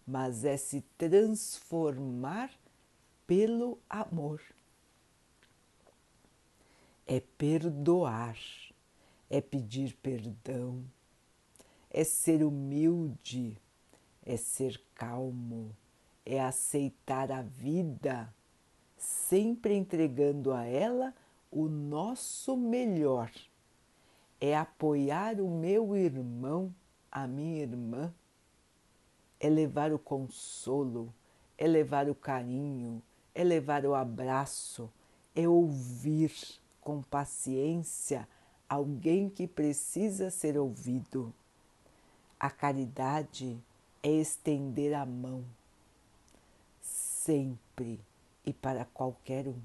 mas 0.05 0.43
é 0.43 0.57
se 0.57 0.81
transformar 0.97 2.49
pelo 3.27 3.77
amor. 3.87 4.41
É 7.05 7.19
perdoar, 7.37 8.35
é 9.29 9.39
pedir 9.39 9.95
perdão, 10.01 10.83
é 11.91 12.03
ser 12.03 12.43
humilde, 12.43 13.55
é 14.25 14.35
ser 14.37 14.81
calmo, 14.95 15.75
é 16.25 16.41
aceitar 16.41 17.31
a 17.31 17.43
vida, 17.43 18.33
sempre 18.97 19.75
entregando 19.75 20.51
a 20.51 20.65
ela 20.65 21.13
o 21.51 21.67
nosso 21.67 22.57
melhor. 22.57 23.31
É 24.39 24.55
apoiar 24.55 25.39
o 25.39 25.49
meu 25.49 25.95
irmão, 25.95 26.73
a 27.11 27.25
minha 27.27 27.61
irmã, 27.61 28.13
é 29.39 29.49
levar 29.49 29.93
o 29.93 29.99
consolo, 29.99 31.13
é 31.57 31.67
levar 31.67 32.09
o 32.09 32.15
carinho, 32.15 33.01
é 33.33 33.43
levar 33.43 33.85
o 33.85 33.95
abraço, 33.95 34.91
é 35.35 35.47
ouvir 35.47 36.33
com 36.81 37.01
paciência 37.01 38.27
alguém 38.67 39.29
que 39.29 39.47
precisa 39.47 40.29
ser 40.29 40.57
ouvido. 40.57 41.33
A 42.39 42.49
caridade 42.49 43.57
é 44.03 44.09
estender 44.09 44.93
a 44.93 45.05
mão, 45.05 45.43
sempre 46.81 47.99
e 48.45 48.53
para 48.53 48.85
qualquer 48.85 49.47
um. 49.47 49.59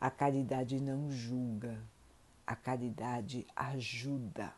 A 0.00 0.10
caridade 0.10 0.80
não 0.80 1.10
julga, 1.10 1.80
a 2.48 2.56
caridade 2.56 3.46
ajuda. 3.54 4.54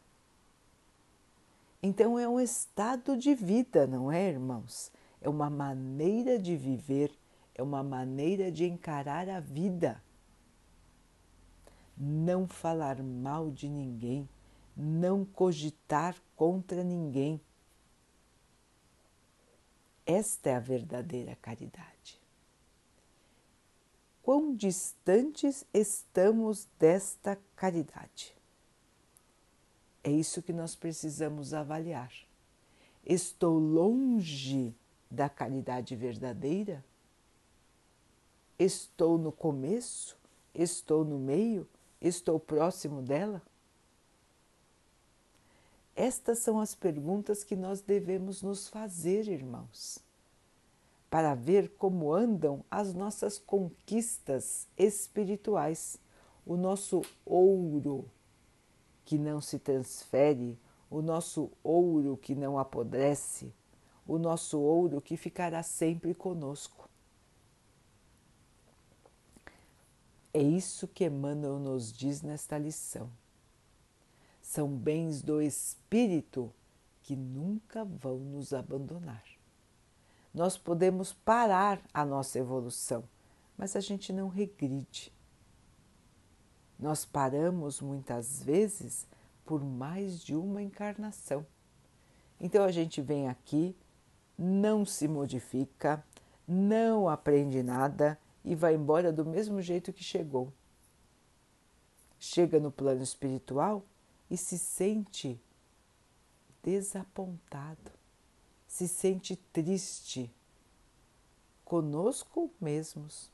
Então 1.83 2.17
é 2.17 2.29
um 2.29 2.39
estado 2.39 3.17
de 3.17 3.35
vida, 3.35 3.85
não 3.85 4.13
é, 4.13 4.29
irmãos? 4.29 4.93
É 5.21 5.29
uma 5.29 5.51
maneira 5.51 6.39
de 6.39 6.57
viver, 6.57 7.13
é 7.53 7.61
uma 7.61 7.83
maneira 7.83 8.53
de 8.53 8.65
encarar 8.65 9.29
a 9.29 9.41
vida. 9.41 10.01
Não 11.97 12.47
falar 12.47 13.03
mal 13.03 13.51
de 13.51 13.69
ninguém, 13.69 14.29
não 14.77 15.25
cogitar 15.25 16.15
contra 16.37 16.85
ninguém. 16.85 17.41
Esta 20.07 20.51
é 20.51 20.55
a 20.55 20.61
verdadeira 20.61 21.37
caridade 21.43 22.20
quão 24.31 24.55
distantes 24.55 25.67
estamos 25.75 26.69
desta 26.79 27.37
caridade. 27.57 28.33
É 30.05 30.11
isso 30.13 30.41
que 30.41 30.53
nós 30.53 30.77
precisamos 30.77 31.53
avaliar. 31.53 32.13
Estou 33.05 33.59
longe 33.59 34.73
da 35.11 35.29
caridade 35.29 35.97
verdadeira? 35.97 36.85
Estou 38.57 39.19
no 39.19 39.33
começo? 39.33 40.17
Estou 40.55 41.05
no 41.05 41.19
meio? 41.19 41.67
Estou 42.01 42.39
próximo 42.39 43.03
dela? 43.03 43.43
Estas 45.97 46.39
são 46.39 46.61
as 46.61 46.73
perguntas 46.73 47.43
que 47.43 47.57
nós 47.57 47.81
devemos 47.81 48.43
nos 48.43 48.69
fazer, 48.69 49.27
irmãos 49.27 50.01
para 51.11 51.35
ver 51.35 51.71
como 51.71 52.15
andam 52.15 52.65
as 52.71 52.95
nossas 52.95 53.37
conquistas 53.37 54.69
espirituais, 54.79 55.99
o 56.47 56.57
nosso 56.57 57.03
ouro 57.27 58.09
que 59.05 59.19
não 59.19 59.41
se 59.41 59.59
transfere, 59.59 60.57
o 60.89 61.03
nosso 61.03 61.51
ouro 61.65 62.17
que 62.17 62.37
não 62.37 62.57
apodrece, 62.57 63.53
o 64.07 64.19
nosso 64.19 64.61
ouro 64.61 65.01
que 65.01 65.17
ficará 65.17 65.65
sempre 65.65 66.15
conosco. 66.15 66.89
É 70.33 70.41
isso 70.41 70.87
que 70.87 71.05
Emmanuel 71.05 71.59
nos 71.59 71.93
diz 71.93 72.23
nesta 72.23 72.57
lição. 72.57 73.11
São 74.41 74.69
bens 74.69 75.23
do 75.23 75.43
espírito 75.43 76.53
que 77.03 77.17
nunca 77.17 77.85
vão 77.85 78.19
nos 78.19 78.53
abandonar 78.53 79.40
nós 80.33 80.57
podemos 80.57 81.13
parar 81.13 81.83
a 81.93 82.05
nossa 82.05 82.39
evolução, 82.39 83.05
mas 83.57 83.75
a 83.75 83.81
gente 83.81 84.13
não 84.13 84.29
regride. 84.29 85.13
Nós 86.79 87.05
paramos 87.05 87.81
muitas 87.81 88.43
vezes 88.43 89.07
por 89.45 89.63
mais 89.63 90.21
de 90.23 90.35
uma 90.35 90.63
encarnação. 90.63 91.45
Então 92.41 92.65
a 92.65 92.71
gente 92.71 93.03
vem 93.03 93.29
aqui, 93.29 93.77
não 94.39 94.85
se 94.85 95.07
modifica, 95.09 96.03
não 96.47 97.09
aprende 97.09 97.63
nada 97.63 98.19
e 98.45 98.55
vai 98.55 98.75
embora 98.75 99.13
do 99.13 99.27
mesmo 99.27 99.61
jeito 99.61 99.93
que 99.93 100.03
chegou. 100.03 100.53
Chega 102.19 102.61
no 102.61 102.71
plano 102.71 103.03
espiritual 103.03 103.85
e 104.31 104.37
se 104.37 104.59
sente 104.59 105.41
desapontado 106.63 108.00
se 108.71 108.87
sente 108.87 109.35
triste 109.53 110.31
conosco 111.65 112.49
mesmos. 112.61 113.29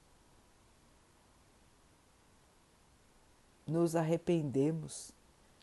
Nos 3.66 3.94
arrependemos 3.94 5.12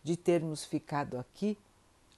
de 0.04 0.16
termos 0.16 0.64
ficado 0.64 1.18
aqui, 1.18 1.58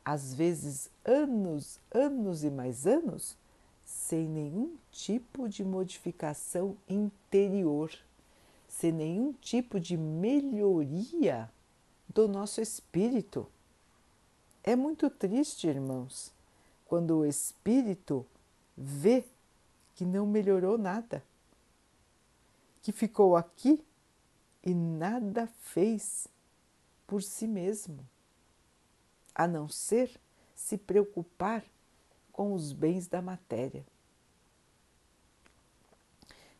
às 0.03 0.33
vezes 0.33 0.89
anos, 1.05 1.79
anos 1.93 2.43
e 2.43 2.49
mais 2.49 2.85
anos, 2.85 3.37
sem 3.85 4.27
nenhum 4.27 4.75
tipo 4.91 5.47
de 5.47 5.63
modificação 5.63 6.75
interior, 6.89 7.89
sem 8.67 8.91
nenhum 8.91 9.31
tipo 9.31 9.79
de 9.79 9.95
melhoria 9.95 11.49
do 12.09 12.27
nosso 12.27 12.59
espírito. 12.59 13.47
É 14.61 14.75
muito 14.75 15.09
triste, 15.09 15.67
irmãos, 15.67 16.34
quando 16.85 17.17
o 17.17 17.25
espírito 17.25 18.25
vê 18.77 19.25
que 19.95 20.05
não 20.05 20.25
melhorou 20.27 20.77
nada, 20.77 21.23
que 22.81 22.91
ficou 22.91 23.35
aqui 23.35 23.83
e 24.63 24.73
nada 24.73 25.47
fez 25.47 26.27
por 27.07 27.21
si 27.21 27.47
mesmo, 27.47 28.07
a 29.33 29.47
não 29.47 29.67
ser 29.67 30.19
se 30.55 30.77
preocupar 30.77 31.63
com 32.31 32.53
os 32.53 32.71
bens 32.71 33.07
da 33.07 33.21
matéria. 33.21 33.85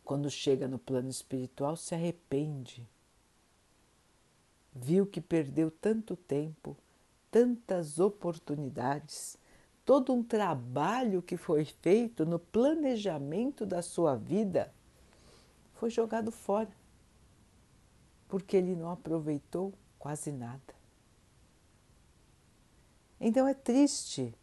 Quando 0.04 0.30
chega 0.30 0.68
no 0.68 0.78
plano 0.78 1.10
espiritual, 1.10 1.76
se 1.76 1.96
arrepende. 1.96 2.88
Viu 4.74 5.06
que 5.06 5.20
perdeu 5.20 5.72
tanto 5.72 6.16
tempo, 6.16 6.78
tantas 7.32 8.00
oportunidades 8.00 9.38
todo 9.86 10.12
um 10.12 10.24
trabalho 10.24 11.22
que 11.22 11.38
foi 11.38 11.64
feito 11.64 12.26
no 12.26 12.40
planejamento 12.40 13.66
da 13.66 13.84
sua 13.84 14.16
vida 14.16 14.74
foi 15.76 15.92
jogado 15.92 16.32
fora, 16.32 16.72
porque 18.28 18.58
ele 18.58 18.76
não 18.76 18.90
aproveitou 18.90 19.72
quase 20.00 20.32
nada. 20.32 20.74
Então 23.22 23.48
é 23.48 23.54
triste 23.54 24.34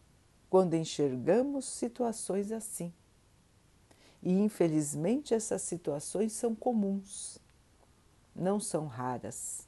quando 0.49 0.75
enxergamos 0.75 1.65
situações 1.65 2.53
assim. 2.53 2.93
E 4.23 4.33
infelizmente 4.33 5.35
essas 5.35 5.63
situações 5.63 6.33
são 6.33 6.55
comuns, 6.55 7.39
não 8.35 8.61
são 8.61 8.87
raras. 8.87 9.67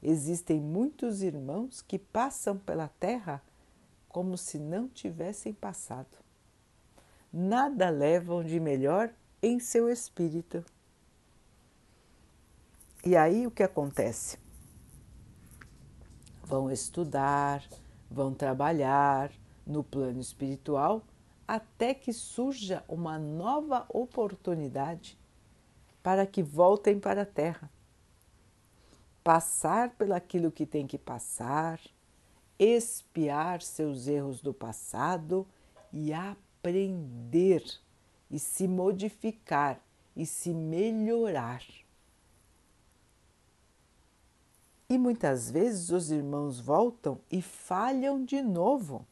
Existem 0.00 0.60
muitos 0.60 1.22
irmãos 1.22 1.82
que 1.82 1.98
passam 1.98 2.56
pela 2.56 2.86
Terra 2.88 3.42
como 4.14 4.38
se 4.38 4.60
não 4.60 4.86
tivessem 4.86 5.52
passado. 5.52 6.16
Nada 7.32 7.90
levam 7.90 8.44
de 8.44 8.60
melhor 8.60 9.12
em 9.42 9.58
seu 9.58 9.90
espírito. 9.90 10.64
E 13.04 13.16
aí 13.16 13.44
o 13.44 13.50
que 13.50 13.64
acontece? 13.64 14.38
Vão 16.44 16.70
estudar, 16.70 17.68
vão 18.08 18.32
trabalhar 18.32 19.32
no 19.66 19.82
plano 19.82 20.20
espiritual 20.20 21.02
até 21.48 21.92
que 21.92 22.12
surja 22.12 22.84
uma 22.86 23.18
nova 23.18 23.84
oportunidade 23.88 25.18
para 26.04 26.24
que 26.24 26.40
voltem 26.40 27.00
para 27.00 27.22
a 27.22 27.26
Terra. 27.26 27.68
Passar 29.24 29.90
pelaquilo 29.96 30.52
que 30.52 30.64
tem 30.64 30.86
que 30.86 30.98
passar, 30.98 31.80
espiar 32.58 33.62
seus 33.62 34.06
erros 34.06 34.40
do 34.40 34.52
passado 34.52 35.46
e 35.92 36.12
aprender 36.12 37.64
e 38.30 38.38
se 38.38 38.66
modificar 38.66 39.80
e 40.16 40.24
se 40.24 40.52
melhorar. 40.52 41.62
E 44.88 44.98
muitas 44.98 45.50
vezes 45.50 45.90
os 45.90 46.10
irmãos 46.10 46.60
voltam 46.60 47.20
e 47.30 47.40
falham 47.40 48.24
de 48.24 48.42
novo. 48.42 49.06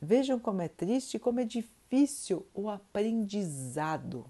Vejam 0.00 0.38
como 0.38 0.60
é 0.60 0.68
triste, 0.68 1.18
como 1.18 1.40
é 1.40 1.44
difícil 1.44 2.46
o 2.52 2.68
aprendizado. 2.68 4.26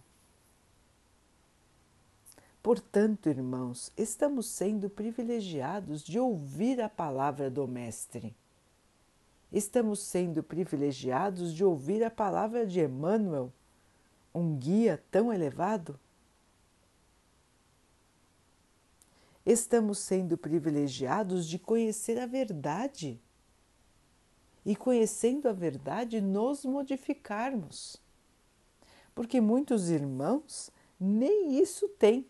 Portanto, 2.62 3.28
irmãos, 3.28 3.90
estamos 3.96 4.46
sendo 4.46 4.88
privilegiados 4.88 6.04
de 6.04 6.16
ouvir 6.16 6.80
a 6.80 6.88
palavra 6.88 7.50
do 7.50 7.66
Mestre. 7.66 8.36
Estamos 9.50 9.98
sendo 9.98 10.44
privilegiados 10.44 11.52
de 11.52 11.64
ouvir 11.64 12.04
a 12.04 12.10
palavra 12.10 12.64
de 12.64 12.80
Emmanuel, 12.80 13.52
um 14.32 14.56
guia 14.56 15.02
tão 15.10 15.32
elevado. 15.32 15.98
Estamos 19.44 19.98
sendo 19.98 20.38
privilegiados 20.38 21.48
de 21.48 21.58
conhecer 21.58 22.16
a 22.20 22.26
verdade 22.26 23.20
e, 24.64 24.76
conhecendo 24.76 25.48
a 25.48 25.52
verdade, 25.52 26.20
nos 26.20 26.64
modificarmos. 26.64 28.00
Porque 29.16 29.40
muitos 29.40 29.90
irmãos 29.90 30.70
nem 30.98 31.58
isso 31.60 31.88
têm 31.88 32.24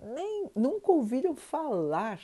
nem 0.00 0.50
nunca 0.54 0.92
ouviram 0.92 1.34
falar 1.34 2.20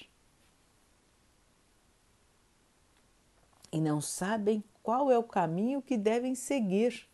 e 3.73 3.81
não 3.81 4.01
sabem 4.01 4.63
qual 4.83 5.11
é 5.11 5.19
o 5.19 5.25
caminho 5.25 5.81
que 5.81 5.97
devem 5.97 6.35
seguir. 6.35 7.09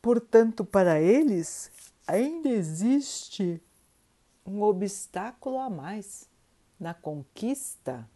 Portanto, 0.00 0.64
para 0.64 1.00
eles 1.00 1.70
ainda 2.06 2.48
existe 2.48 3.62
um 4.44 4.62
obstáculo 4.62 5.58
a 5.58 5.70
mais 5.70 6.28
na 6.78 6.92
conquista 6.92 8.08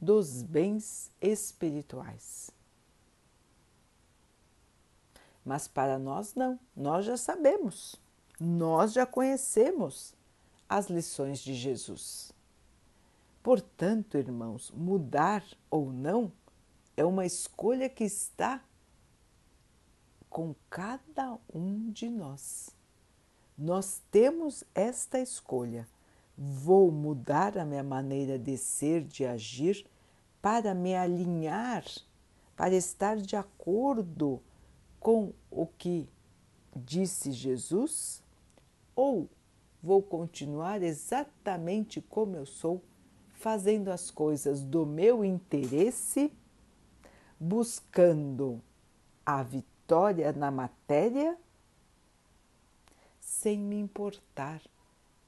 dos 0.00 0.42
bens 0.42 1.10
espirituais. 1.20 2.50
Mas 5.44 5.66
para 5.66 5.98
nós 5.98 6.34
não, 6.34 6.60
nós 6.76 7.04
já 7.06 7.16
sabemos 7.16 7.96
nós 8.40 8.92
já 8.92 9.04
conhecemos 9.04 10.14
as 10.68 10.88
lições 10.88 11.40
de 11.40 11.54
Jesus. 11.54 12.32
Portanto, 13.42 14.16
irmãos, 14.16 14.70
mudar 14.70 15.44
ou 15.70 15.92
não 15.92 16.30
é 16.96 17.04
uma 17.04 17.24
escolha 17.24 17.88
que 17.88 18.04
está 18.04 18.62
com 20.28 20.54
cada 20.68 21.38
um 21.52 21.90
de 21.90 22.08
nós. 22.08 22.70
Nós 23.56 24.02
temos 24.10 24.62
esta 24.74 25.18
escolha. 25.18 25.88
Vou 26.36 26.92
mudar 26.92 27.58
a 27.58 27.64
minha 27.64 27.82
maneira 27.82 28.38
de 28.38 28.56
ser, 28.56 29.02
de 29.02 29.24
agir, 29.24 29.86
para 30.40 30.74
me 30.74 30.94
alinhar, 30.94 31.84
para 32.54 32.74
estar 32.74 33.16
de 33.16 33.34
acordo 33.34 34.40
com 35.00 35.32
o 35.50 35.66
que 35.66 36.08
disse 36.76 37.32
Jesus 37.32 38.22
ou 38.98 39.30
vou 39.80 40.02
continuar 40.02 40.82
exatamente 40.82 42.00
como 42.00 42.34
eu 42.34 42.44
sou, 42.44 42.82
fazendo 43.30 43.92
as 43.92 44.10
coisas 44.10 44.64
do 44.64 44.84
meu 44.84 45.24
interesse, 45.24 46.32
buscando 47.38 48.60
a 49.24 49.40
vitória 49.44 50.32
na 50.32 50.50
matéria, 50.50 51.38
sem 53.20 53.56
me 53.56 53.78
importar 53.78 54.60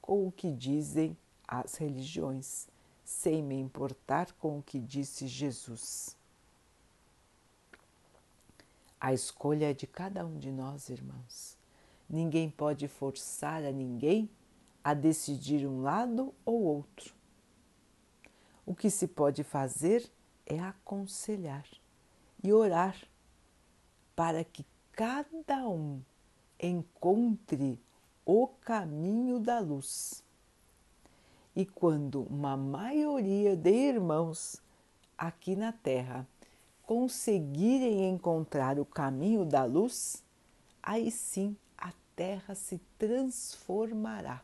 com 0.03 0.27
o 0.27 0.33
que 0.33 0.51
dizem 0.51 1.17
as 1.47 1.77
religiões, 1.77 2.67
sem 3.05 3.41
me 3.41 3.55
importar 3.55 4.33
com 4.33 4.59
o 4.59 4.63
que 4.65 4.81
disse 4.81 5.29
Jesus. 5.29 6.17
A 9.01 9.15
escolha 9.15 9.71
é 9.71 9.75
de 9.75 9.87
cada 9.87 10.27
um 10.27 10.41
de 10.41 10.51
nós, 10.51 10.89
irmãos. 10.89 11.60
Ninguém 12.11 12.51
pode 12.51 12.89
forçar 12.89 13.63
a 13.63 13.71
ninguém 13.71 14.29
a 14.83 14.95
decidir 14.95 15.65
um 15.65 15.81
lado 15.81 16.35
ou 16.45 16.61
outro. 16.61 17.15
O 18.67 18.75
que 18.75 18.91
se 18.91 19.07
pode 19.07 19.45
fazer 19.45 20.11
é 20.45 20.59
aconselhar 20.59 21.65
e 22.43 22.53
orar 22.53 22.97
para 24.17 24.43
que 24.43 24.67
cada 24.91 25.69
um 25.69 26.03
encontre 26.59 27.79
o 28.27 28.49
caminho 28.49 29.39
da 29.39 29.61
luz. 29.61 30.25
E 31.55 31.65
quando 31.65 32.23
uma 32.23 32.57
maioria 32.57 33.57
de 33.57 33.71
irmãos 33.71 34.61
aqui 35.17 35.55
na 35.55 35.73
Terra 35.73 36.27
conseguirem 36.83 38.09
encontrar 38.09 38.81
o 38.81 38.85
caminho 38.85 39.45
da 39.45 39.65
luz, 39.65 40.25
aí 40.83 41.11
sim 41.11 41.57
Terra 42.21 42.55
se 42.55 42.79
transformará. 42.99 44.43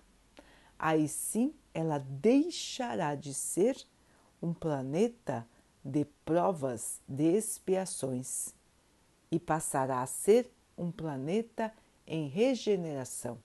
Aí 0.79 1.07
sim 1.07 1.53
ela 1.75 1.99
deixará 1.99 3.15
de 3.15 3.35
ser 3.35 3.77
um 4.41 4.55
planeta 4.55 5.47
de 5.85 6.07
provas, 6.25 7.03
de 7.07 7.37
expiações 7.37 8.55
e 9.31 9.39
passará 9.39 10.01
a 10.01 10.07
ser 10.07 10.51
um 10.75 10.91
planeta 10.91 11.71
em 12.07 12.29
regeneração. 12.29 13.39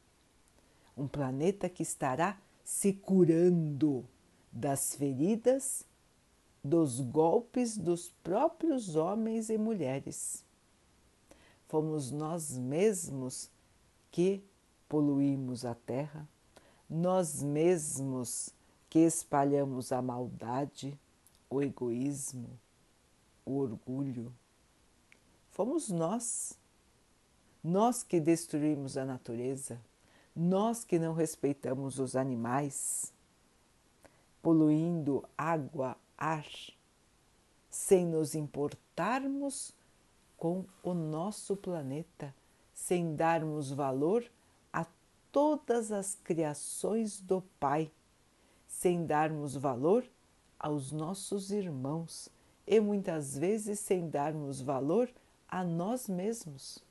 Um 0.96 1.10
planeta 1.10 1.68
que 1.68 1.84
estará 1.84 2.40
se 2.64 2.94
curando 2.94 4.08
das 4.50 4.96
feridas, 4.96 5.86
dos 6.64 7.02
golpes 7.02 7.78
dos 7.78 8.14
próprios 8.24 8.96
homens 8.96 9.50
e 9.50 9.58
mulheres. 9.58 10.42
Fomos 11.68 12.12
nós 12.12 12.58
mesmos 12.58 13.52
que 14.12 14.44
poluímos 14.90 15.64
a 15.64 15.74
terra, 15.74 16.28
nós 16.90 17.42
mesmos 17.42 18.54
que 18.90 19.00
espalhamos 19.00 19.94
a 19.94 20.02
maldade, 20.02 21.00
o 21.50 21.62
egoísmo, 21.62 22.60
o 23.46 23.58
orgulho. 23.58 24.34
Fomos 25.50 25.90
nós, 25.90 26.60
nós 27.64 28.04
que 28.04 28.20
destruímos 28.20 28.98
a 28.98 29.06
natureza, 29.06 29.80
nós 30.36 30.84
que 30.84 31.00
não 31.00 31.14
respeitamos 31.14 31.98
os 31.98 32.16
animais, 32.16 33.14
poluindo 34.42 35.24
água, 35.38 35.96
ar, 36.18 36.46
sem 37.70 38.06
nos 38.06 38.36
importarmos 38.36 39.74
com 40.36 40.66
o 40.84 40.94
nosso 40.94 41.56
planeta 41.56 42.36
sem 42.92 43.16
darmos 43.16 43.72
valor 43.72 44.30
a 44.74 44.86
todas 45.32 45.94
as 45.94 46.18
criações 46.26 47.22
do 47.22 47.42
Pai, 47.58 47.90
sem 48.68 49.06
darmos 49.06 49.56
valor 49.56 50.04
aos 50.60 50.92
nossos 50.92 51.52
irmãos 51.52 52.28
e 52.68 52.82
muitas 52.82 53.38
vezes 53.38 53.80
sem 53.80 54.10
darmos 54.10 54.60
valor 54.60 55.10
a 55.48 55.64
nós 55.64 56.10
mesmos. 56.10 56.84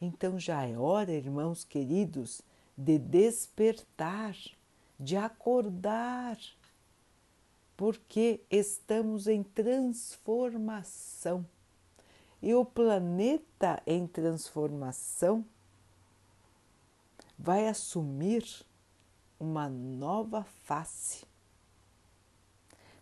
Então 0.00 0.40
já 0.40 0.66
é 0.66 0.76
hora, 0.76 1.12
irmãos 1.12 1.62
queridos, 1.62 2.42
de 2.76 2.98
despertar, 2.98 4.36
de 4.98 5.16
acordar, 5.16 6.36
porque 7.76 8.40
estamos 8.50 9.28
em 9.28 9.44
transformação 9.44 11.46
e 12.42 12.54
o 12.54 12.64
planeta 12.64 13.82
em 13.86 14.06
transformação 14.06 15.44
vai 17.38 17.68
assumir 17.68 18.44
uma 19.38 19.68
nova 19.68 20.44
face. 20.64 21.26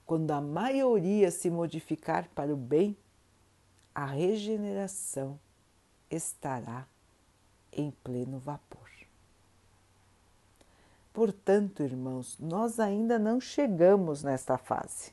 Quando 0.07 0.31
a 0.33 0.41
maioria 0.41 1.31
se 1.31 1.51
modificar 1.51 2.29
para 2.35 2.53
o 2.53 2.57
bem, 2.57 2.97
a 3.95 4.05
regeneração 4.05 5.39
estará 6.11 6.87
em 7.73 7.91
pleno 7.91 8.39
vapor. 8.39 8.91
Portanto, 11.13 11.83
irmãos, 11.83 12.37
nós 12.41 12.81
ainda 12.81 13.19
não 13.21 13.41
chegamos 13.41 14.23
nesta 14.25 14.59
fase. 14.59 15.13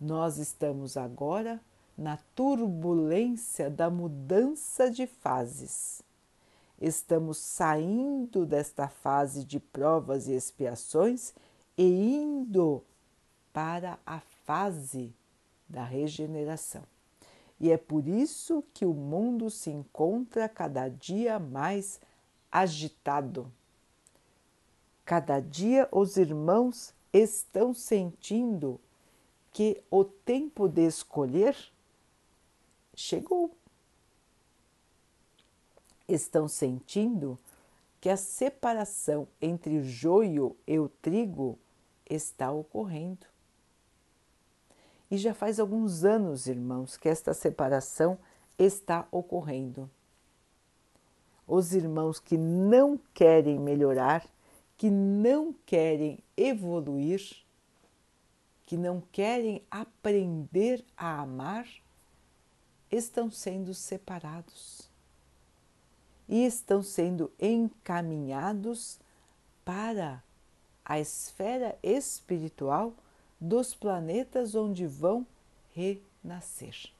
Nós 0.00 0.36
estamos 0.36 0.96
agora 0.96 1.60
na 1.98 2.16
turbulência 2.36 3.68
da 3.68 3.90
mudança 3.90 4.88
de 4.88 5.04
fases. 5.04 6.00
Estamos 6.80 7.38
saindo 7.38 8.46
desta 8.46 8.86
fase 8.86 9.42
de 9.42 9.58
provas 9.58 10.28
e 10.28 10.32
expiações 10.32 11.34
e 11.76 11.82
indo 12.14 12.84
para 13.52 13.98
a 14.06 14.20
fase 14.44 15.12
da 15.68 15.82
regeneração. 15.82 16.84
E 17.58 17.72
é 17.72 17.76
por 17.76 18.06
isso 18.06 18.62
que 18.72 18.86
o 18.86 18.94
mundo 18.94 19.50
se 19.50 19.68
encontra 19.68 20.48
cada 20.48 20.88
dia 20.88 21.40
mais 21.40 22.00
agitado. 22.52 23.50
Cada 25.04 25.40
dia 25.40 25.88
os 25.90 26.16
irmãos 26.16 26.94
estão 27.12 27.74
sentindo 27.74 28.80
que 29.52 29.82
o 29.90 30.04
tempo 30.04 30.68
de 30.68 30.86
escolher 30.86 31.56
chegou. 32.98 33.56
Estão 36.08 36.48
sentindo 36.48 37.38
que 38.00 38.08
a 38.08 38.16
separação 38.16 39.28
entre 39.40 39.78
o 39.78 39.84
joio 39.84 40.56
e 40.66 40.78
o 40.78 40.88
trigo 40.88 41.58
está 42.08 42.50
ocorrendo. 42.50 43.26
E 45.10 45.16
já 45.16 45.32
faz 45.32 45.60
alguns 45.60 46.04
anos, 46.04 46.46
irmãos, 46.46 46.96
que 46.96 47.08
esta 47.08 47.32
separação 47.32 48.18
está 48.58 49.06
ocorrendo. 49.10 49.88
Os 51.46 51.72
irmãos 51.72 52.18
que 52.18 52.36
não 52.36 52.98
querem 53.14 53.58
melhorar, 53.58 54.26
que 54.76 54.90
não 54.90 55.54
querem 55.64 56.18
evoluir, 56.36 57.22
que 58.66 58.76
não 58.76 59.00
querem 59.12 59.62
aprender 59.70 60.84
a 60.96 61.20
amar, 61.20 61.66
estão 62.90 63.30
sendo 63.30 63.74
separados 63.74 64.88
e 66.28 66.44
estão 66.44 66.82
sendo 66.82 67.30
encaminhados 67.40 68.98
para 69.64 70.22
a 70.84 70.98
esfera 70.98 71.78
espiritual 71.82 72.94
dos 73.40 73.74
planetas 73.74 74.54
onde 74.54 74.86
vão 74.86 75.26
renascer. 75.74 76.90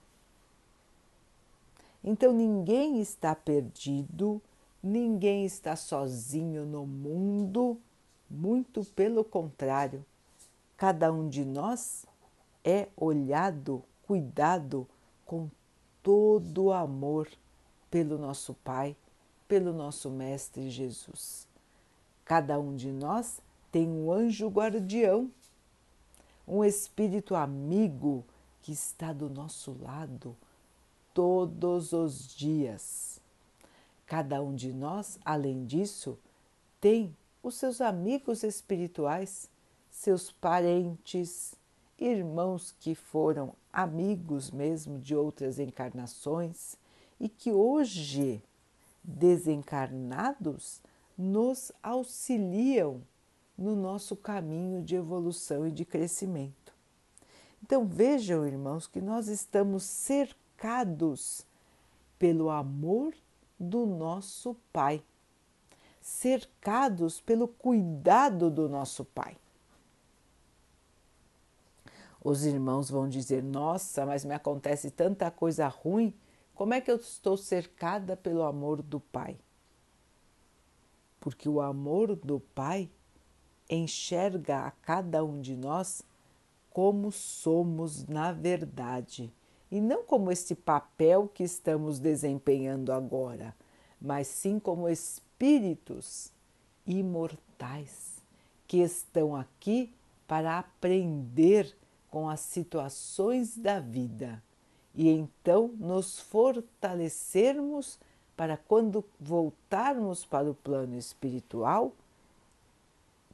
Então 2.02 2.32
ninguém 2.32 3.00
está 3.00 3.34
perdido, 3.34 4.40
ninguém 4.82 5.44
está 5.44 5.74
sozinho 5.74 6.64
no 6.64 6.86
mundo, 6.86 7.78
muito 8.30 8.84
pelo 8.84 9.24
contrário, 9.24 10.04
cada 10.76 11.12
um 11.12 11.28
de 11.28 11.44
nós 11.44 12.06
é 12.64 12.88
olhado, 12.96 13.82
cuidado 14.06 14.86
com 15.24 15.50
todo 16.08 16.64
o 16.64 16.72
amor 16.72 17.28
pelo 17.90 18.16
nosso 18.16 18.54
Pai, 18.54 18.96
pelo 19.46 19.74
nosso 19.74 20.08
Mestre 20.08 20.70
Jesus. 20.70 21.46
Cada 22.24 22.58
um 22.58 22.74
de 22.74 22.90
nós 22.90 23.42
tem 23.70 23.86
um 23.86 24.10
anjo 24.10 24.48
guardião 24.48 25.30
um 26.46 26.64
espírito 26.64 27.34
amigo 27.34 28.24
que 28.62 28.72
está 28.72 29.12
do 29.12 29.28
nosso 29.28 29.76
lado 29.82 30.34
todos 31.12 31.92
os 31.92 32.34
dias. 32.34 33.20
Cada 34.06 34.40
um 34.40 34.54
de 34.54 34.72
nós, 34.72 35.18
além 35.22 35.66
disso, 35.66 36.18
tem 36.80 37.14
os 37.42 37.56
seus 37.56 37.82
amigos 37.82 38.42
espirituais, 38.42 39.50
seus 39.90 40.32
parentes, 40.32 41.54
irmãos 41.98 42.74
que 42.78 42.94
foram 42.94 43.54
amigos 43.72 44.50
mesmo 44.50 44.98
de 44.98 45.14
outras 45.14 45.58
encarnações 45.58 46.76
e 47.18 47.28
que 47.28 47.50
hoje, 47.50 48.42
desencarnados, 49.02 50.80
nos 51.16 51.72
auxiliam 51.82 53.02
no 53.56 53.74
nosso 53.74 54.14
caminho 54.14 54.82
de 54.82 54.94
evolução 54.94 55.66
e 55.66 55.72
de 55.72 55.84
crescimento. 55.84 56.72
Então 57.60 57.86
vejam, 57.86 58.46
irmãos, 58.46 58.86
que 58.86 59.00
nós 59.00 59.26
estamos 59.26 59.82
cercados 59.82 61.44
pelo 62.18 62.50
amor 62.50 63.14
do 63.58 63.84
nosso 63.84 64.56
Pai, 64.72 65.02
cercados 66.00 67.20
pelo 67.20 67.48
cuidado 67.48 68.48
do 68.48 68.68
nosso 68.68 69.04
Pai. 69.04 69.36
Os 72.22 72.44
irmãos 72.44 72.90
vão 72.90 73.08
dizer: 73.08 73.42
Nossa, 73.42 74.04
mas 74.04 74.24
me 74.24 74.34
acontece 74.34 74.90
tanta 74.90 75.30
coisa 75.30 75.68
ruim, 75.68 76.14
como 76.54 76.74
é 76.74 76.80
que 76.80 76.90
eu 76.90 76.96
estou 76.96 77.36
cercada 77.36 78.16
pelo 78.16 78.42
amor 78.42 78.82
do 78.82 78.98
Pai? 78.98 79.38
Porque 81.20 81.48
o 81.48 81.60
amor 81.60 82.16
do 82.16 82.40
Pai 82.40 82.90
enxerga 83.70 84.66
a 84.66 84.70
cada 84.70 85.24
um 85.24 85.40
de 85.40 85.56
nós 85.56 86.02
como 86.70 87.12
somos 87.12 88.06
na 88.06 88.32
verdade 88.32 89.32
e 89.70 89.80
não 89.80 90.02
como 90.02 90.32
este 90.32 90.54
papel 90.54 91.28
que 91.28 91.42
estamos 91.42 91.98
desempenhando 91.98 92.92
agora, 92.92 93.54
mas 94.00 94.26
sim 94.26 94.58
como 94.58 94.88
espíritos 94.88 96.32
imortais 96.86 98.22
que 98.66 98.78
estão 98.78 99.36
aqui 99.36 99.92
para 100.26 100.58
aprender 100.58 101.76
com 102.18 102.28
as 102.28 102.40
situações 102.40 103.56
da 103.56 103.78
vida 103.78 104.42
e 104.92 105.08
então 105.08 105.68
nos 105.78 106.18
fortalecermos 106.18 107.96
para 108.36 108.56
quando 108.56 109.04
voltarmos 109.20 110.24
para 110.24 110.50
o 110.50 110.54
plano 110.54 110.98
espiritual 110.98 111.94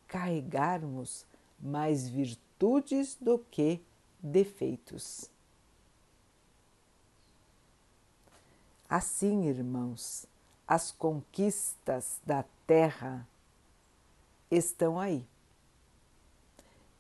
carregarmos 0.07 1.25
mais 1.59 2.07
virtudes 2.07 3.17
do 3.19 3.39
que 3.39 3.81
defeitos. 4.21 5.31
Assim, 8.87 9.47
irmãos, 9.47 10.27
as 10.69 10.93
conquistas 10.93 12.21
da 12.23 12.45
terra 12.67 13.27
estão 14.51 15.01
aí. 15.01 15.27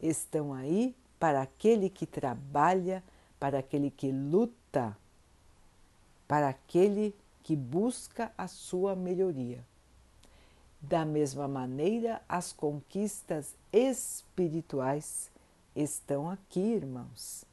Estão 0.00 0.54
aí 0.54 0.96
para 1.24 1.40
aquele 1.40 1.88
que 1.88 2.04
trabalha, 2.04 3.02
para 3.40 3.60
aquele 3.60 3.90
que 3.90 4.12
luta, 4.12 4.94
para 6.28 6.50
aquele 6.50 7.16
que 7.42 7.56
busca 7.56 8.30
a 8.36 8.46
sua 8.46 8.94
melhoria. 8.94 9.64
Da 10.82 11.02
mesma 11.06 11.48
maneira, 11.48 12.20
as 12.28 12.52
conquistas 12.52 13.54
espirituais 13.72 15.30
estão 15.74 16.28
aqui, 16.28 16.60
irmãos. 16.60 17.46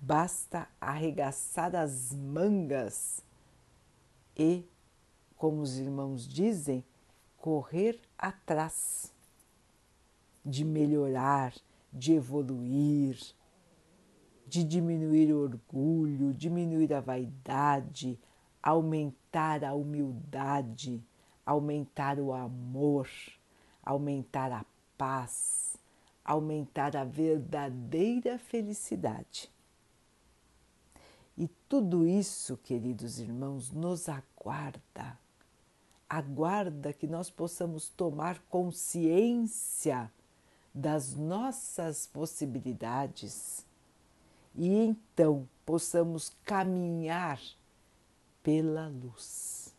Basta 0.00 0.66
arregaçar 0.80 1.76
as 1.76 2.12
mangas 2.12 3.22
e, 4.36 4.66
como 5.36 5.62
os 5.62 5.78
irmãos 5.78 6.26
dizem, 6.26 6.84
correr 7.38 8.00
atrás 8.18 9.12
de 10.44 10.64
melhorar, 10.64 11.54
de 11.92 12.14
evoluir, 12.14 13.18
de 14.46 14.64
diminuir 14.64 15.32
o 15.32 15.42
orgulho, 15.42 16.32
diminuir 16.32 16.92
a 16.94 17.00
vaidade, 17.00 18.18
aumentar 18.62 19.64
a 19.64 19.74
humildade 19.74 21.04
aumentar 21.44 22.18
o 22.18 22.32
amor, 22.32 23.08
aumentar 23.82 24.52
a 24.52 24.64
paz, 24.96 25.76
aumentar 26.24 26.96
a 26.96 27.04
verdadeira 27.04 28.38
felicidade. 28.38 29.50
E 31.36 31.48
tudo 31.68 32.06
isso, 32.06 32.56
queridos 32.58 33.18
irmãos, 33.18 33.70
nos 33.70 34.08
aguarda. 34.08 35.18
Aguarda 36.08 36.92
que 36.92 37.06
nós 37.06 37.30
possamos 37.30 37.88
tomar 37.88 38.38
consciência 38.50 40.12
das 40.74 41.14
nossas 41.14 42.06
possibilidades 42.06 43.66
e 44.54 44.68
então 44.68 45.48
possamos 45.64 46.32
caminhar 46.44 47.40
pela 48.42 48.88
luz. 48.88 49.74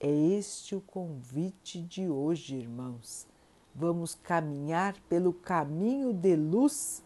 É 0.00 0.10
este 0.10 0.74
o 0.74 0.80
convite 0.80 1.80
de 1.80 2.08
hoje, 2.08 2.56
irmãos. 2.56 3.26
Vamos 3.74 4.14
caminhar 4.14 4.94
pelo 5.08 5.32
caminho 5.32 6.12
de 6.12 6.34
luz 6.36 7.02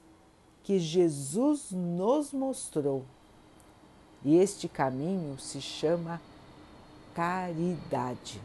que 0.63 0.79
Jesus 0.79 1.71
nos 1.73 2.33
mostrou. 2.33 3.05
E 4.25 4.37
este 4.37 4.69
caminho 4.69 5.39
se 5.39 5.61
chama 5.61 6.21
caridade. 7.15 8.41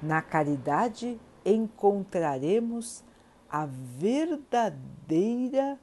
Na 0.00 0.22
caridade 0.22 1.18
encontraremos 1.44 3.02
a 3.48 3.66
verdadeira 3.66 5.78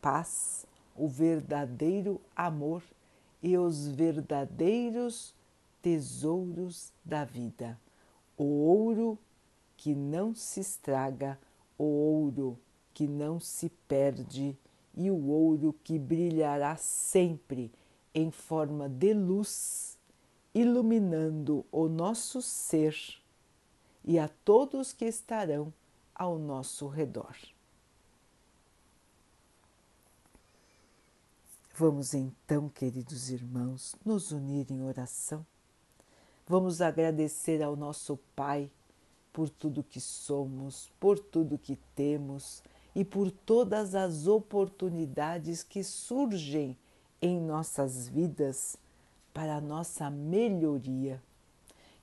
paz, 0.00 0.66
o 0.96 1.08
verdadeiro 1.08 2.20
amor 2.34 2.82
e 3.42 3.56
os 3.56 3.88
verdadeiros 3.88 5.34
tesouros 5.82 6.92
da 7.04 7.24
vida. 7.24 7.78
O 8.36 8.44
ouro 8.44 9.18
que 9.76 9.94
não 9.94 10.34
se 10.34 10.60
estraga, 10.60 11.38
o 11.78 11.84
ouro 11.84 12.58
que 12.92 13.06
não 13.06 13.40
se 13.40 13.70
perde 13.88 14.56
e 14.94 15.10
o 15.10 15.28
ouro 15.28 15.74
que 15.84 15.98
brilhará 15.98 16.76
sempre 16.76 17.72
em 18.14 18.30
forma 18.30 18.88
de 18.88 19.14
luz, 19.14 19.98
iluminando 20.54 21.64
o 21.70 21.88
nosso 21.88 22.42
ser 22.42 22.94
e 24.04 24.18
a 24.18 24.28
todos 24.28 24.92
que 24.92 25.04
estarão 25.04 25.72
ao 26.14 26.38
nosso 26.38 26.86
redor. 26.88 27.36
Vamos 31.74 32.12
então, 32.12 32.68
queridos 32.68 33.30
irmãos, 33.30 33.96
nos 34.04 34.32
unir 34.32 34.70
em 34.70 34.82
oração. 34.82 35.46
Vamos 36.46 36.82
agradecer 36.82 37.62
ao 37.62 37.74
nosso 37.74 38.18
Pai 38.36 38.70
por 39.32 39.48
tudo 39.48 39.82
que 39.82 40.00
somos, 40.00 40.90
por 41.00 41.18
tudo 41.18 41.56
que 41.56 41.76
temos 41.94 42.62
e 42.94 43.04
por 43.04 43.30
todas 43.30 43.94
as 43.94 44.26
oportunidades 44.26 45.62
que 45.62 45.82
surgem 45.82 46.76
em 47.22 47.40
nossas 47.40 48.08
vidas 48.08 48.76
para 49.32 49.56
a 49.56 49.60
nossa 49.60 50.10
melhoria. 50.10 51.22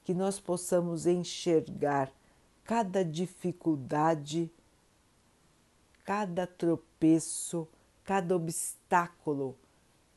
Que 0.08 0.14
nós 0.14 0.40
possamos 0.40 1.06
enxergar 1.06 2.10
cada 2.64 3.04
dificuldade, 3.04 4.50
cada 6.06 6.48
tropeço, 6.48 7.68
cada 8.06 8.34
obstáculo 8.34 9.58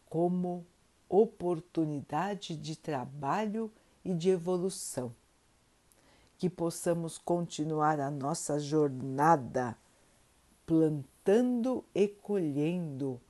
como 0.09 0.65
oportunidade 1.09 2.55
de 2.55 2.77
trabalho 2.77 3.69
e 4.05 4.15
de 4.15 4.31
evolução. 4.31 5.13
Que 6.39 6.49
possamos 6.49 7.19
continuar 7.19 7.99
a 7.99 8.13
nossa 8.13 8.61
jornada 8.61 9.77
plantando 10.65 11.85
e 11.93 12.07
colhendo 12.07 13.21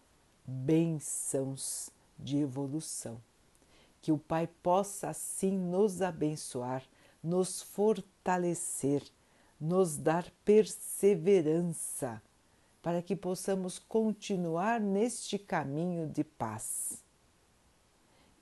bênçãos 0.47 1.89
de 2.19 2.37
evolução. 2.37 3.19
Que 4.01 4.13
o 4.13 4.19
Pai 4.19 4.49
possa 4.63 5.11
assim 5.11 5.57
nos 5.57 6.01
abençoar, 6.01 6.83
nos 7.23 7.61
fortalecer, 7.63 9.03
nos 9.61 9.97
dar 9.97 10.31
perseverança 10.45 12.23
para 12.83 13.03
que 13.03 13.15
possamos 13.15 13.79
continuar 13.79 14.81
neste 14.81 15.39
caminho 15.39 16.09
de 16.09 16.25
paz. 16.25 17.05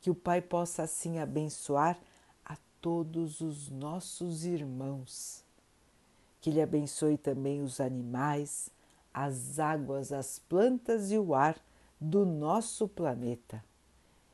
Que 0.00 0.10
o 0.10 0.14
Pai 0.14 0.40
possa 0.40 0.84
assim 0.84 1.18
abençoar 1.18 1.98
a 2.44 2.56
todos 2.80 3.40
os 3.40 3.68
nossos 3.68 4.44
irmãos. 4.44 5.44
Que 6.40 6.50
Ele 6.50 6.62
abençoe 6.62 7.18
também 7.18 7.62
os 7.62 7.80
animais, 7.80 8.70
as 9.12 9.58
águas, 9.58 10.12
as 10.12 10.38
plantas 10.38 11.10
e 11.10 11.18
o 11.18 11.34
ar 11.34 11.60
do 12.00 12.24
nosso 12.24 12.86
planeta. 12.86 13.64